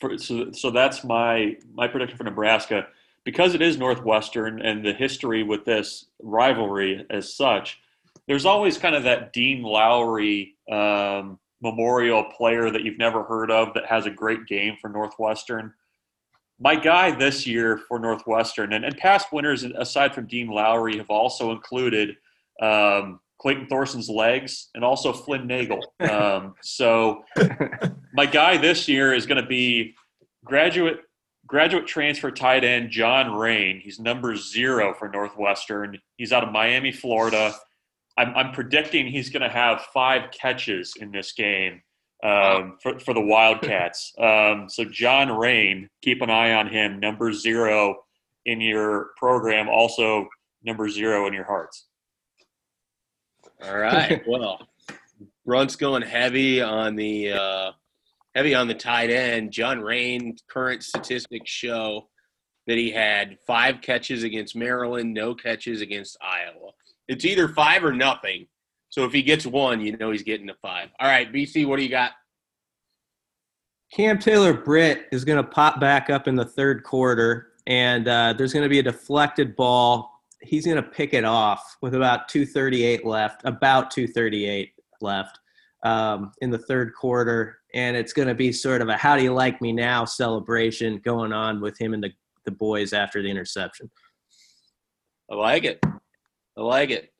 for, 0.00 0.16
so, 0.18 0.52
so 0.52 0.70
that's 0.70 1.04
my 1.04 1.56
my 1.74 1.88
prediction 1.88 2.16
for 2.16 2.24
Nebraska 2.24 2.86
because 3.24 3.54
it 3.54 3.62
is 3.62 3.78
Northwestern 3.78 4.60
and 4.60 4.84
the 4.84 4.92
history 4.92 5.42
with 5.42 5.64
this 5.64 6.06
rivalry 6.20 7.04
as 7.10 7.34
such. 7.34 7.80
There's 8.26 8.46
always 8.46 8.78
kind 8.78 8.94
of 8.94 9.04
that 9.04 9.32
Dean 9.32 9.62
Lowry 9.62 10.56
um, 10.70 11.38
memorial 11.60 12.24
player 12.36 12.70
that 12.70 12.82
you've 12.82 12.98
never 12.98 13.24
heard 13.24 13.50
of 13.50 13.74
that 13.74 13.86
has 13.86 14.06
a 14.06 14.10
great 14.10 14.46
game 14.46 14.76
for 14.80 14.88
Northwestern. 14.88 15.72
My 16.62 16.76
guy 16.76 17.10
this 17.10 17.44
year 17.44 17.76
for 17.88 17.98
Northwestern 17.98 18.72
and, 18.72 18.84
and 18.84 18.96
past 18.96 19.32
winners 19.32 19.64
aside 19.64 20.14
from 20.14 20.26
Dean 20.26 20.46
Lowry 20.46 20.96
have 20.98 21.10
also 21.10 21.50
included 21.50 22.16
um, 22.60 23.18
Clayton 23.40 23.66
Thorson's 23.66 24.08
legs 24.08 24.68
and 24.76 24.84
also 24.84 25.12
Flynn 25.12 25.46
Nagel. 25.48 25.80
Um, 26.08 26.54
so 26.62 27.24
my 28.12 28.26
guy 28.26 28.56
this 28.58 28.86
year 28.86 29.14
is 29.14 29.26
going 29.26 29.40
to 29.40 29.48
be 29.48 29.94
graduate 30.44 31.00
graduate 31.46 31.86
transfer 31.86 32.30
tight 32.30 32.64
end 32.64 32.90
John 32.90 33.32
Raine. 33.34 33.80
He's 33.80 33.98
number 33.98 34.36
zero 34.36 34.94
for 34.94 35.08
Northwestern. 35.08 35.98
He's 36.16 36.32
out 36.32 36.44
of 36.44 36.52
Miami, 36.52 36.92
Florida. 36.92 37.54
I'm, 38.16 38.34
I'm 38.36 38.52
predicting 38.52 39.06
he's 39.06 39.30
going 39.30 39.42
to 39.42 39.48
have 39.48 39.82
five 39.92 40.30
catches 40.30 40.94
in 41.00 41.10
this 41.10 41.32
game 41.32 41.82
um, 42.22 42.78
for, 42.82 42.98
for 42.98 43.14
the 43.14 43.20
Wildcats. 43.20 44.12
Um, 44.22 44.68
so 44.68 44.84
John 44.84 45.30
Raine, 45.30 45.88
keep 46.02 46.22
an 46.22 46.30
eye 46.30 46.54
on 46.54 46.68
him. 46.68 47.00
Number 47.00 47.32
zero 47.32 47.96
in 48.46 48.60
your 48.60 49.10
program, 49.16 49.68
also 49.68 50.28
number 50.62 50.88
zero 50.88 51.26
in 51.26 51.32
your 51.32 51.44
hearts. 51.44 51.86
All 53.64 53.76
right. 53.76 54.22
Well, 54.28 54.66
Bruntz's 55.44 55.76
going 55.76 56.02
heavy 56.02 56.60
on 56.60 56.94
the 56.94 57.32
uh, 57.32 57.72
heavy 58.34 58.54
on 58.54 58.68
the 58.68 58.74
tight 58.74 59.10
end. 59.10 59.52
John 59.52 59.80
Raine 59.80 60.36
current 60.48 60.82
statistics 60.82 61.50
show 61.50 62.08
that 62.66 62.78
he 62.78 62.90
had 62.90 63.38
five 63.46 63.80
catches 63.80 64.22
against 64.22 64.54
Maryland, 64.54 65.12
no 65.12 65.34
catches 65.34 65.80
against 65.80 66.16
Iowa. 66.22 66.70
It's 67.08 67.24
either 67.24 67.48
five 67.48 67.84
or 67.84 67.92
nothing. 67.92 68.46
So 68.92 69.04
if 69.04 69.12
he 69.12 69.22
gets 69.22 69.46
one, 69.46 69.80
you 69.80 69.96
know 69.96 70.10
he's 70.10 70.22
getting 70.22 70.50
a 70.50 70.54
five. 70.60 70.90
All 71.00 71.08
right, 71.08 71.32
BC, 71.32 71.66
what 71.66 71.78
do 71.78 71.82
you 71.82 71.88
got? 71.88 72.12
Cam 73.92 74.18
Taylor 74.18 74.52
Britt 74.52 75.06
is 75.12 75.24
going 75.24 75.42
to 75.42 75.50
pop 75.50 75.80
back 75.80 76.10
up 76.10 76.28
in 76.28 76.36
the 76.36 76.44
third 76.44 76.82
quarter, 76.84 77.48
and 77.66 78.06
uh, 78.06 78.34
there's 78.34 78.52
going 78.52 78.64
to 78.64 78.68
be 78.68 78.78
a 78.78 78.82
deflected 78.82 79.56
ball 79.56 80.12
he's 80.42 80.66
going 80.66 80.76
to 80.76 80.82
pick 80.82 81.14
it 81.14 81.24
off 81.24 81.76
with 81.80 81.94
about 81.94 82.28
238 82.28 83.06
left, 83.06 83.42
about 83.44 83.90
238 83.90 84.72
left 85.00 85.38
um, 85.84 86.32
in 86.40 86.50
the 86.50 86.58
third 86.58 86.92
quarter. 86.94 87.58
And 87.74 87.96
it's 87.96 88.12
going 88.12 88.28
to 88.28 88.34
be 88.34 88.52
sort 88.52 88.82
of 88.82 88.88
a 88.88 88.96
how 88.96 89.16
do 89.16 89.22
you 89.22 89.32
like 89.32 89.62
me 89.62 89.72
now 89.72 90.04
celebration 90.04 90.98
going 90.98 91.32
on 91.32 91.60
with 91.60 91.80
him 91.80 91.94
and 91.94 92.02
the, 92.02 92.10
the 92.44 92.50
boys 92.50 92.92
after 92.92 93.22
the 93.22 93.30
interception. 93.30 93.90
I 95.30 95.34
like 95.36 95.64
it. 95.64 95.80
I 95.84 96.60
like 96.60 96.90
it. 96.90 97.11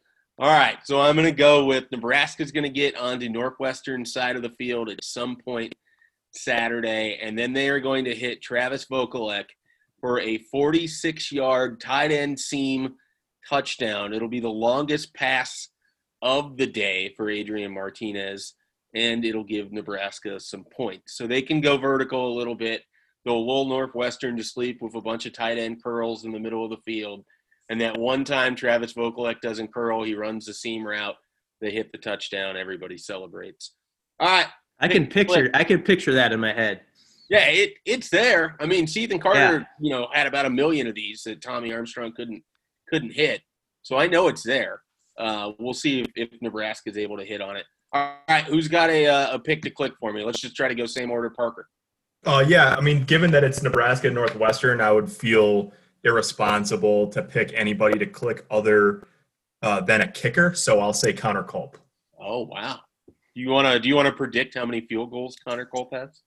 All 0.43 0.49
right. 0.49 0.79
So 0.83 1.01
I'm 1.01 1.15
going 1.15 1.29
to 1.29 1.31
go 1.31 1.67
with 1.67 1.85
Nebraska's 1.93 2.51
going 2.51 2.65
to 2.65 2.69
get 2.69 2.97
on 2.97 3.21
the 3.21 3.29
northwestern 3.29 4.05
side 4.05 4.35
of 4.35 4.43
the 4.43 4.51
field 4.51 4.91
at 4.91 5.05
some 5.05 5.37
point 5.37 5.73
Saturday. 6.33 7.21
And 7.23 7.39
then 7.39 7.53
they 7.53 7.69
are 7.69 7.79
going 7.79 8.07
to 8.07 8.15
hit 8.15 8.43
Travis 8.43 8.87
Vokolek 8.87 9.45
for 10.01 10.19
a 10.19 10.39
46 10.39 11.31
yard 11.31 11.81
tight 11.81 12.11
end 12.11 12.41
seam 12.41 12.95
touchdown. 13.49 14.13
It'll 14.13 14.27
be 14.27 14.41
the 14.41 14.49
longest 14.49 15.15
pass 15.15 15.69
of 16.23 16.57
the 16.57 16.67
day 16.67 17.15
for 17.17 17.31
Adrian 17.31 17.73
Martinez, 17.73 18.55
and 18.97 19.25
it'll 19.25 19.45
give 19.45 19.71
Nebraska 19.71 20.41
some 20.41 20.65
points. 20.77 21.17
So 21.17 21.29
they 21.29 21.43
can 21.43 21.61
go 21.61 21.77
vertical 21.77 22.33
a 22.33 22.37
little 22.37 22.57
bit, 22.57 22.83
go 23.25 23.37
a 23.37 23.39
little 23.39 23.69
Northwestern 23.69 24.37
to 24.39 24.43
sleep 24.43 24.79
with 24.81 24.97
a 24.97 25.01
bunch 25.01 25.25
of 25.25 25.35
tight 25.35 25.59
end 25.59 25.85
curls 25.85 26.25
in 26.25 26.33
the 26.33 26.41
middle 26.41 26.65
of 26.65 26.71
the 26.71 26.83
field. 26.85 27.25
And 27.73 27.81
that 27.81 27.99
one 27.99 28.23
time 28.23 28.55
Travis 28.55 28.93
Vokolek 28.93 29.41
doesn't 29.41 29.73
curl, 29.73 30.03
he 30.03 30.15
runs 30.15 30.45
the 30.45 30.53
seam 30.53 30.87
route, 30.87 31.17
they 31.63 31.71
hit 31.71 31.91
the 31.91 31.97
touchdown, 31.97 32.55
everybody 32.55 32.99
celebrates. 32.99 33.77
All 34.21 34.29
right. 34.29 34.47
I 34.79 34.89
can 34.89 35.07
picture 35.07 35.49
I 35.55 35.65
can 35.65 35.81
picture 35.81 36.13
that 36.13 36.33
in 36.33 36.41
my 36.41 36.53
head. 36.53 36.83
Yeah, 37.31 37.47
it, 37.47 37.73
it's 37.87 38.11
there. 38.11 38.57
I 38.61 38.67
mean, 38.67 38.87
Ethan 38.95 39.21
Carter, 39.21 39.61
yeah. 39.61 39.65
you 39.81 39.91
know, 39.91 40.07
had 40.13 40.27
about 40.27 40.45
a 40.45 40.51
million 40.51 40.87
of 40.87 40.95
these 40.95 41.23
that 41.23 41.41
Tommy 41.41 41.73
Armstrong 41.73 42.13
couldn't 42.15 42.45
couldn't 42.91 43.13
hit. 43.13 43.41
So 43.81 43.97
I 43.97 44.07
know 44.07 44.29
it's 44.29 44.43
there. 44.43 44.83
Uh, 45.19 45.53
we'll 45.59 45.73
see 45.73 46.03
if, 46.03 46.09
if 46.15 46.43
Nebraska 46.43 46.91
is 46.91 46.99
able 46.99 47.17
to 47.17 47.25
hit 47.25 47.41
on 47.41 47.57
it. 47.57 47.65
All 47.95 48.17
right, 48.29 48.45
who's 48.45 48.69
got 48.69 48.91
a, 48.91 49.07
uh, 49.07 49.37
a 49.37 49.39
pick 49.39 49.63
to 49.63 49.71
click 49.71 49.95
for 49.99 50.13
me? 50.13 50.23
Let's 50.23 50.43
just 50.43 50.55
try 50.55 50.69
to 50.69 50.75
go 50.75 50.85
same 50.85 51.11
order, 51.11 51.31
Parker. 51.31 51.69
Uh, 52.27 52.45
yeah, 52.47 52.77
I 52.77 52.83
mean, 52.83 53.05
given 53.05 53.31
that 53.31 53.45
it's 53.45 53.63
Nebraska 53.63 54.11
Northwestern, 54.11 54.83
I 54.83 54.93
would 54.93 55.11
feel 55.11 55.73
irresponsible 56.05 57.09
to 57.09 57.23
pick 57.23 57.53
anybody 57.55 57.99
to 57.99 58.07
click 58.07 58.45
other 58.51 59.07
uh, 59.63 59.81
than 59.81 60.01
a 60.01 60.09
kicker. 60.09 60.55
So 60.55 60.81
I'll 60.81 60.93
say 60.93 61.13
Connor 61.13 61.45
Culp. 61.45 61.79
Oh 62.19 62.43
wow! 62.43 62.81
Do 63.07 63.41
you 63.41 63.51
wanna 63.51 63.79
do 63.79 63.89
you 63.89 63.97
wanna 63.97 64.13
predict 64.13 64.55
how 64.55 64.67
many 64.67 64.81
field 64.83 65.11
goals 65.11 65.37
Connor 65.47 65.67
Culp 65.67 65.93
has? 65.93 66.23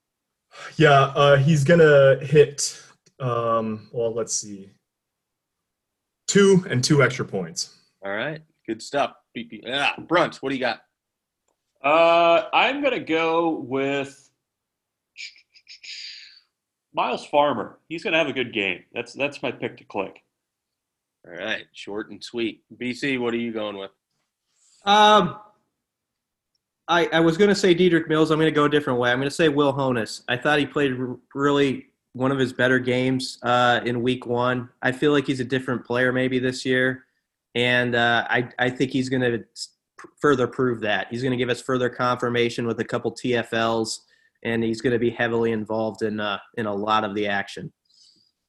Yeah, 0.77 1.11
uh, 1.15 1.38
he's 1.38 1.63
gonna 1.63 2.17
hit. 2.21 2.81
Um, 3.19 3.88
well, 3.91 4.13
let's 4.13 4.33
see. 4.33 4.71
Two 6.27 6.65
and 6.69 6.83
two 6.83 7.03
extra 7.03 7.25
points. 7.25 7.75
All 8.03 8.11
right, 8.11 8.41
good 8.67 8.81
stuff. 8.81 9.13
Yeah, 9.35 9.93
Bruntz, 9.99 10.38
what 10.38 10.49
do 10.49 10.55
you 10.55 10.61
got? 10.61 10.81
Uh, 11.83 12.49
I'm 12.53 12.81
gonna 12.81 12.99
go 12.99 13.49
with 13.49 14.24
Myles 16.95 17.25
Farmer. 17.25 17.77
He's 17.89 18.03
gonna 18.03 18.17
have 18.17 18.27
a 18.27 18.34
good 18.34 18.53
game. 18.53 18.84
That's 18.93 19.13
that's 19.13 19.43
my 19.43 19.51
pick 19.51 19.77
to 19.77 19.84
click. 19.84 20.23
All 21.27 21.34
right, 21.34 21.65
short 21.73 22.10
and 22.10 22.23
sweet. 22.23 22.63
BC, 22.77 23.19
what 23.19 23.34
are 23.34 23.38
you 23.38 23.51
going 23.51 23.77
with? 23.77 23.91
Um, 24.86 25.38
I 26.88 27.08
I 27.12 27.19
was 27.19 27.38
gonna 27.38 27.55
say 27.55 27.75
Dedrick 27.75 28.08
Mills. 28.08 28.31
I'm 28.31 28.39
gonna 28.39 28.51
go 28.51 28.65
a 28.65 28.69
different 28.69 28.99
way. 28.99 29.12
I'm 29.12 29.19
gonna 29.19 29.29
say 29.29 29.49
Will 29.49 29.73
Honas. 29.73 30.23
I 30.27 30.38
thought 30.38 30.58
he 30.58 30.65
played 30.65 30.95
really 31.34 31.88
one 32.15 32.31
of 32.31 32.39
his 32.39 32.53
better 32.53 32.79
games 32.79 33.39
uh, 33.43 33.81
in 33.84 34.01
week 34.01 34.25
one. 34.25 34.69
I 34.81 34.93
feel 34.93 35.12
like 35.12 35.27
he's 35.27 35.41
a 35.41 35.45
different 35.45 35.84
player 35.84 36.13
maybe 36.13 36.39
this 36.39 36.65
year. 36.65 37.03
And 37.55 37.93
uh, 37.93 38.25
I, 38.29 38.47
I 38.58 38.69
think 38.69 38.91
he's 38.91 39.10
going 39.10 39.21
to 39.21 39.43
further 40.21 40.47
prove 40.47 40.79
that. 40.79 41.08
He's 41.12 41.21
going 41.21 41.31
to 41.31 41.38
give 41.38 41.49
us 41.49 41.62
further 41.62 41.89
confirmation 41.89 42.65
with 42.65 42.79
a 42.79 42.86
couple 42.86 43.12
TFLs, 43.12 43.99
and 44.45 44.63
he's 44.63 44.79
going 44.79 44.93
to 44.93 44.99
be 44.99 45.10
heavily 45.10 45.51
involved 45.51 46.03
in, 46.03 46.19
uh, 46.19 46.38
in 46.55 46.67
a 46.67 46.73
lot 46.73 47.03
of 47.03 47.15
the 47.15 47.27
action. 47.27 47.73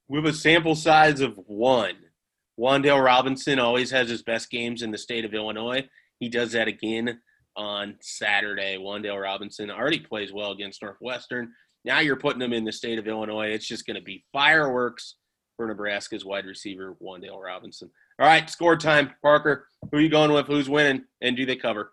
With 0.09 0.27
a 0.27 0.33
sample 0.33 0.77
size 0.77 1.21
of 1.21 1.37
one, 1.47 1.95
Wan'Dale 2.61 3.03
Robinson 3.03 3.59
always 3.59 3.91
has 3.91 4.09
his 4.09 4.23
best 4.23 4.51
games 4.51 4.83
in 4.83 4.91
the 4.91 4.99
state 4.99 5.25
of 5.25 5.35
Illinois. 5.35 5.89
He 6.21 6.29
does 6.29 6.53
that 6.53 6.69
again 6.69 7.19
on 7.57 7.97
Saturday. 8.01 8.77
Wan'Dale 8.79 9.21
Robinson 9.21 9.71
already 9.71 9.99
plays 9.99 10.33
well 10.33 10.53
against 10.53 10.83
Northwestern. 10.83 11.51
Now 11.85 12.01
you're 12.01 12.17
putting 12.17 12.41
them 12.41 12.53
in 12.53 12.65
the 12.65 12.73
state 12.73 12.99
of 12.99 13.09
Illinois. 13.09 13.49
It's 13.49 13.67
just 13.67 13.87
going 13.87 13.97
to 13.97 14.03
be 14.03 14.25
fireworks 14.33 15.17
for 15.57 15.67
Nebraska's 15.67 16.27
wide 16.27 16.45
receiver, 16.45 16.97
Wan'Dale 17.03 17.43
Robinson. 17.43 17.91
All 18.21 18.27
right, 18.27 18.49
score 18.51 18.77
time. 18.77 19.13
Parker, 19.23 19.67
who 19.91 19.99
are 19.99 20.01
you 20.01 20.11
going 20.11 20.33
with? 20.33 20.47
Who's 20.47 20.69
winning? 20.69 21.05
And 21.23 21.37
do 21.37 21.47
they 21.47 21.57
cover? 21.57 21.93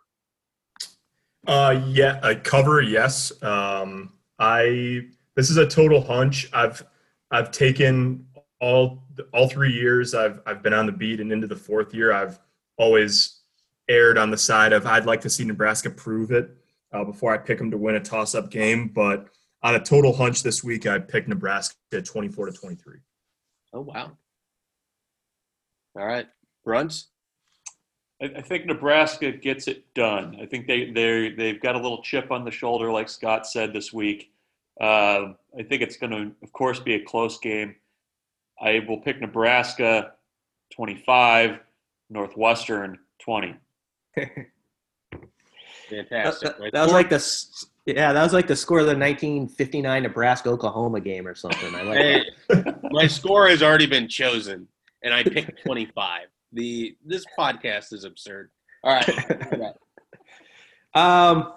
Uh, 1.45 1.83
yeah, 1.87 2.19
a 2.23 2.35
cover, 2.35 2.81
yes. 2.81 3.31
Um, 3.43 4.13
I 4.39 5.07
this 5.35 5.49
is 5.49 5.57
a 5.57 5.67
total 5.67 6.01
hunch. 6.01 6.49
I've 6.53 6.83
I've 7.31 7.51
taken 7.51 8.25
all 8.61 9.03
all 9.33 9.49
three 9.49 9.73
years 9.73 10.13
I've 10.13 10.39
I've 10.45 10.63
been 10.63 10.73
on 10.73 10.85
the 10.85 10.91
beat 10.91 11.19
and 11.19 11.31
into 11.31 11.47
the 11.47 11.55
fourth 11.55 11.93
year. 11.93 12.13
I've 12.13 12.39
always 12.77 13.41
erred 13.89 14.17
on 14.17 14.31
the 14.31 14.37
side 14.37 14.73
of 14.73 14.85
I'd 14.85 15.05
like 15.05 15.21
to 15.21 15.29
see 15.29 15.43
Nebraska 15.43 15.89
prove 15.89 16.31
it 16.31 16.55
uh, 16.93 17.03
before 17.03 17.33
I 17.33 17.37
pick 17.37 17.57
them 17.57 17.71
to 17.71 17.77
win 17.77 17.95
a 17.95 17.99
toss 17.99 18.35
up 18.35 18.49
game, 18.49 18.87
but 18.87 19.27
on 19.63 19.75
a 19.75 19.79
total 19.79 20.13
hunch 20.13 20.43
this 20.43 20.63
week, 20.63 20.85
I 20.85 20.99
picked 20.99 21.29
Nebraska 21.29 21.75
at 21.93 22.05
24 22.05 22.47
to 22.47 22.51
23. 22.51 22.99
Oh, 23.73 23.81
wow. 23.81 24.11
All 25.97 26.05
right. 26.05 26.27
Bruntz? 26.67 27.05
I, 28.23 28.41
think 28.41 28.65
Nebraska 28.65 29.31
gets 29.31 29.67
it 29.67 29.93
done. 29.93 30.37
I 30.41 30.45
think 30.45 30.67
they 30.67 30.91
they 30.91 31.29
they've 31.29 31.61
got 31.61 31.75
a 31.75 31.79
little 31.79 32.01
chip 32.01 32.31
on 32.31 32.45
the 32.45 32.51
shoulder, 32.51 32.91
like 32.91 33.09
Scott 33.09 33.45
said 33.45 33.73
this 33.73 33.91
week. 33.91 34.31
Uh, 34.79 35.33
I 35.57 35.63
think 35.67 35.81
it's 35.81 35.97
going 35.97 36.11
to, 36.11 36.31
of 36.41 36.51
course, 36.53 36.79
be 36.79 36.95
a 36.95 37.03
close 37.03 37.37
game. 37.39 37.75
I 38.61 38.79
will 38.87 39.01
pick 39.01 39.19
Nebraska 39.21 40.13
25, 40.73 41.59
Northwestern 42.09 42.97
20. 43.19 43.55
Fantastic. 45.89 46.57
That, 46.57 46.71
that 46.73 46.83
was 46.83 46.91
like 46.91 47.09
the 47.09 47.19
yeah, 47.85 48.13
that 48.13 48.23
was 48.23 48.33
like 48.33 48.47
the 48.47 48.55
score 48.55 48.79
of 48.79 48.85
the 48.85 48.95
1959 48.95 50.03
Nebraska 50.03 50.49
Oklahoma 50.49 51.01
game 51.01 51.27
or 51.27 51.35
something. 51.35 51.75
I 51.75 51.83
like 51.83 51.97
hey, 51.97 52.73
my 52.91 53.07
score 53.07 53.49
has 53.49 53.61
already 53.61 53.85
been 53.85 54.07
chosen, 54.07 54.67
and 55.03 55.13
I 55.13 55.23
picked 55.23 55.61
25. 55.63 56.27
The 56.53 56.95
this 57.05 57.25
podcast 57.37 57.93
is 57.93 58.03
absurd. 58.03 58.49
All 58.83 58.93
right. 58.93 59.73
um, 60.93 61.53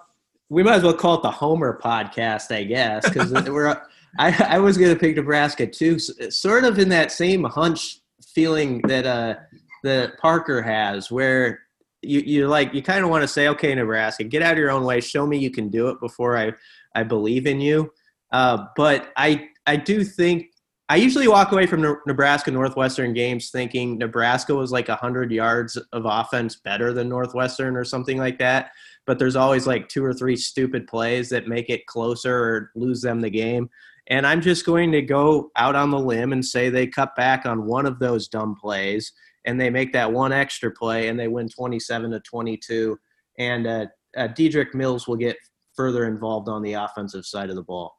we 0.49 0.63
might 0.63 0.75
as 0.75 0.83
well 0.83 0.93
call 0.93 1.15
it 1.15 1.21
the 1.21 1.31
Homer 1.31 1.79
podcast, 1.83 2.55
I 2.55 2.63
guess, 2.63 3.07
because 3.07 3.31
we're. 3.49 3.81
I, 4.19 4.55
I 4.55 4.59
was 4.59 4.77
going 4.77 4.91
to 4.91 4.99
pick 4.99 5.15
Nebraska 5.15 5.67
too, 5.67 5.99
sort 5.99 6.63
of 6.63 6.79
in 6.79 6.89
that 6.89 7.11
same 7.11 7.43
hunch 7.43 7.99
feeling 8.25 8.81
that 8.83 9.05
uh, 9.05 9.35
that 9.83 10.17
Parker 10.17 10.61
has, 10.61 11.11
where 11.11 11.59
you 12.01 12.21
you 12.21 12.47
like 12.47 12.73
you 12.73 12.81
kind 12.81 13.03
of 13.03 13.09
want 13.09 13.23
to 13.23 13.27
say, 13.27 13.47
okay, 13.49 13.75
Nebraska, 13.75 14.23
get 14.23 14.41
out 14.41 14.53
of 14.53 14.57
your 14.57 14.71
own 14.71 14.83
way, 14.83 15.01
show 15.01 15.27
me 15.27 15.37
you 15.37 15.51
can 15.51 15.69
do 15.69 15.89
it 15.89 15.99
before 15.99 16.37
I 16.37 16.53
I 16.95 17.03
believe 17.03 17.45
in 17.45 17.59
you. 17.61 17.91
Uh, 18.31 18.65
but 18.75 19.11
I 19.17 19.49
I 19.65 19.75
do 19.75 20.03
think 20.03 20.47
I 20.89 20.95
usually 20.95 21.27
walk 21.27 21.51
away 21.51 21.65
from 21.65 21.81
Nebraska 22.07 22.49
Northwestern 22.49 23.13
games 23.13 23.49
thinking 23.49 23.97
Nebraska 23.97 24.55
was 24.55 24.71
like 24.71 24.87
100 24.87 25.33
yards 25.33 25.75
of 25.75 26.05
offense 26.05 26.55
better 26.55 26.93
than 26.93 27.09
Northwestern 27.09 27.75
or 27.75 27.83
something 27.83 28.17
like 28.17 28.39
that. 28.39 28.71
But 29.05 29.19
there's 29.19 29.35
always 29.35 29.67
like 29.67 29.89
two 29.89 30.03
or 30.03 30.13
three 30.13 30.37
stupid 30.37 30.87
plays 30.87 31.27
that 31.29 31.47
make 31.47 31.69
it 31.69 31.87
closer 31.87 32.33
or 32.33 32.71
lose 32.75 33.01
them 33.01 33.19
the 33.19 33.29
game. 33.29 33.69
And 34.07 34.25
I'm 34.25 34.39
just 34.39 34.65
going 34.65 34.93
to 34.93 35.01
go 35.01 35.51
out 35.57 35.75
on 35.75 35.91
the 35.91 35.99
limb 35.99 36.31
and 36.31 36.43
say 36.43 36.69
they 36.69 36.87
cut 36.87 37.13
back 37.17 37.45
on 37.45 37.65
one 37.65 37.85
of 37.85 37.99
those 37.99 38.29
dumb 38.29 38.55
plays 38.55 39.11
and 39.43 39.59
they 39.59 39.69
make 39.69 39.91
that 39.91 40.11
one 40.11 40.31
extra 40.31 40.71
play 40.71 41.09
and 41.09 41.19
they 41.19 41.27
win 41.27 41.49
27 41.49 42.11
to 42.11 42.21
22. 42.21 42.97
And 43.37 43.67
uh, 43.67 43.85
uh, 44.15 44.29
Dedrick 44.29 44.73
Mills 44.73 45.05
will 45.05 45.17
get 45.17 45.35
further 45.75 46.05
involved 46.05 46.47
on 46.47 46.61
the 46.61 46.73
offensive 46.73 47.25
side 47.25 47.49
of 47.49 47.57
the 47.57 47.63
ball. 47.63 47.96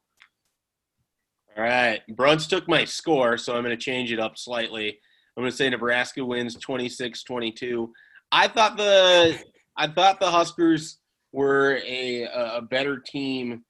All 1.59 1.65
right. 1.65 2.01
Bruntz 2.13 2.49
took 2.49 2.69
my 2.69 2.85
score, 2.85 3.37
so 3.37 3.57
I'm 3.57 3.65
going 3.65 3.77
to 3.77 3.83
change 3.83 4.13
it 4.13 4.21
up 4.21 4.39
slightly. 4.39 4.99
I'm 5.37 5.43
going 5.43 5.51
to 5.51 5.57
say 5.57 5.69
Nebraska 5.69 6.25
wins 6.25 6.57
26-22. 6.57 7.89
I 8.31 8.47
thought 8.47 8.77
the 8.77 9.39
I 9.77 9.89
thought 9.89 10.21
the 10.21 10.31
Huskers 10.31 10.99
were 11.33 11.81
a 11.85 12.25
a 12.25 12.63
better 12.63 12.99
team 12.99 13.65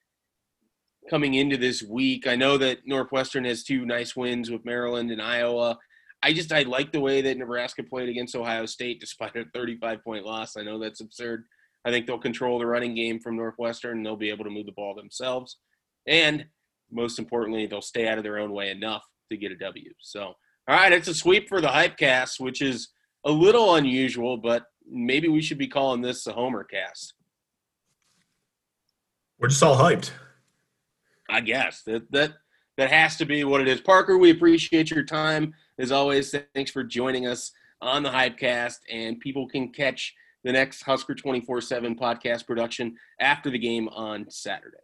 coming 1.08 1.34
into 1.34 1.56
this 1.56 1.82
week. 1.82 2.26
I 2.26 2.36
know 2.36 2.58
that 2.58 2.78
Northwestern 2.86 3.44
has 3.44 3.62
two 3.62 3.86
nice 3.86 4.16
wins 4.16 4.50
with 4.50 4.64
Maryland 4.64 5.10
and 5.10 5.22
Iowa. 5.22 5.78
I 6.22 6.32
just 6.32 6.52
I 6.52 6.62
like 6.62 6.92
the 6.92 7.00
way 7.00 7.22
that 7.22 7.38
Nebraska 7.38 7.82
played 7.82 8.08
against 8.08 8.34
Ohio 8.34 8.66
State 8.66 9.00
despite 9.00 9.36
a 9.36 9.44
35 9.54 10.02
point 10.04 10.26
loss. 10.26 10.56
I 10.56 10.62
know 10.62 10.78
that's 10.78 11.00
absurd. 11.00 11.44
I 11.84 11.90
think 11.90 12.06
they'll 12.06 12.18
control 12.18 12.58
the 12.58 12.66
running 12.66 12.94
game 12.94 13.20
from 13.20 13.36
Northwestern 13.36 13.98
and 13.98 14.06
they'll 14.06 14.16
be 14.16 14.30
able 14.30 14.44
to 14.44 14.50
move 14.50 14.66
the 14.66 14.72
ball 14.72 14.94
themselves. 14.94 15.56
And 16.06 16.46
most 16.90 17.18
importantly, 17.18 17.66
they'll 17.66 17.82
stay 17.82 18.08
out 18.08 18.18
of 18.18 18.24
their 18.24 18.38
own 18.38 18.52
way 18.52 18.70
enough 18.70 19.04
to 19.30 19.36
get 19.36 19.52
a 19.52 19.56
W. 19.56 19.92
So, 20.00 20.22
all 20.22 20.36
right, 20.68 20.92
it's 20.92 21.08
a 21.08 21.14
sweep 21.14 21.48
for 21.48 21.60
the 21.60 21.68
Hypecast, 21.68 22.40
which 22.40 22.62
is 22.62 22.88
a 23.24 23.30
little 23.30 23.74
unusual, 23.74 24.36
but 24.36 24.64
maybe 24.90 25.28
we 25.28 25.42
should 25.42 25.58
be 25.58 25.68
calling 25.68 26.00
this 26.00 26.26
a 26.26 26.32
Homer 26.32 26.64
cast. 26.64 27.14
We're 29.38 29.48
just 29.48 29.62
all 29.62 29.76
hyped. 29.76 30.10
I 31.30 31.40
guess 31.40 31.82
that 31.82 32.10
that 32.10 32.32
that 32.76 32.90
has 32.90 33.16
to 33.16 33.24
be 33.24 33.44
what 33.44 33.60
it 33.60 33.68
is. 33.68 33.80
Parker, 33.80 34.16
we 34.16 34.30
appreciate 34.30 34.90
your 34.90 35.04
time 35.04 35.54
as 35.78 35.92
always. 35.92 36.34
Thanks 36.54 36.70
for 36.70 36.82
joining 36.82 37.26
us 37.26 37.52
on 37.80 38.02
the 38.02 38.10
Hypecast, 38.10 38.78
and 38.90 39.20
people 39.20 39.46
can 39.48 39.70
catch 39.70 40.14
the 40.44 40.52
next 40.52 40.82
Husker 40.82 41.14
24/7 41.14 41.98
podcast 41.98 42.46
production 42.46 42.96
after 43.20 43.50
the 43.50 43.58
game 43.58 43.88
on 43.88 44.28
Saturday. 44.30 44.78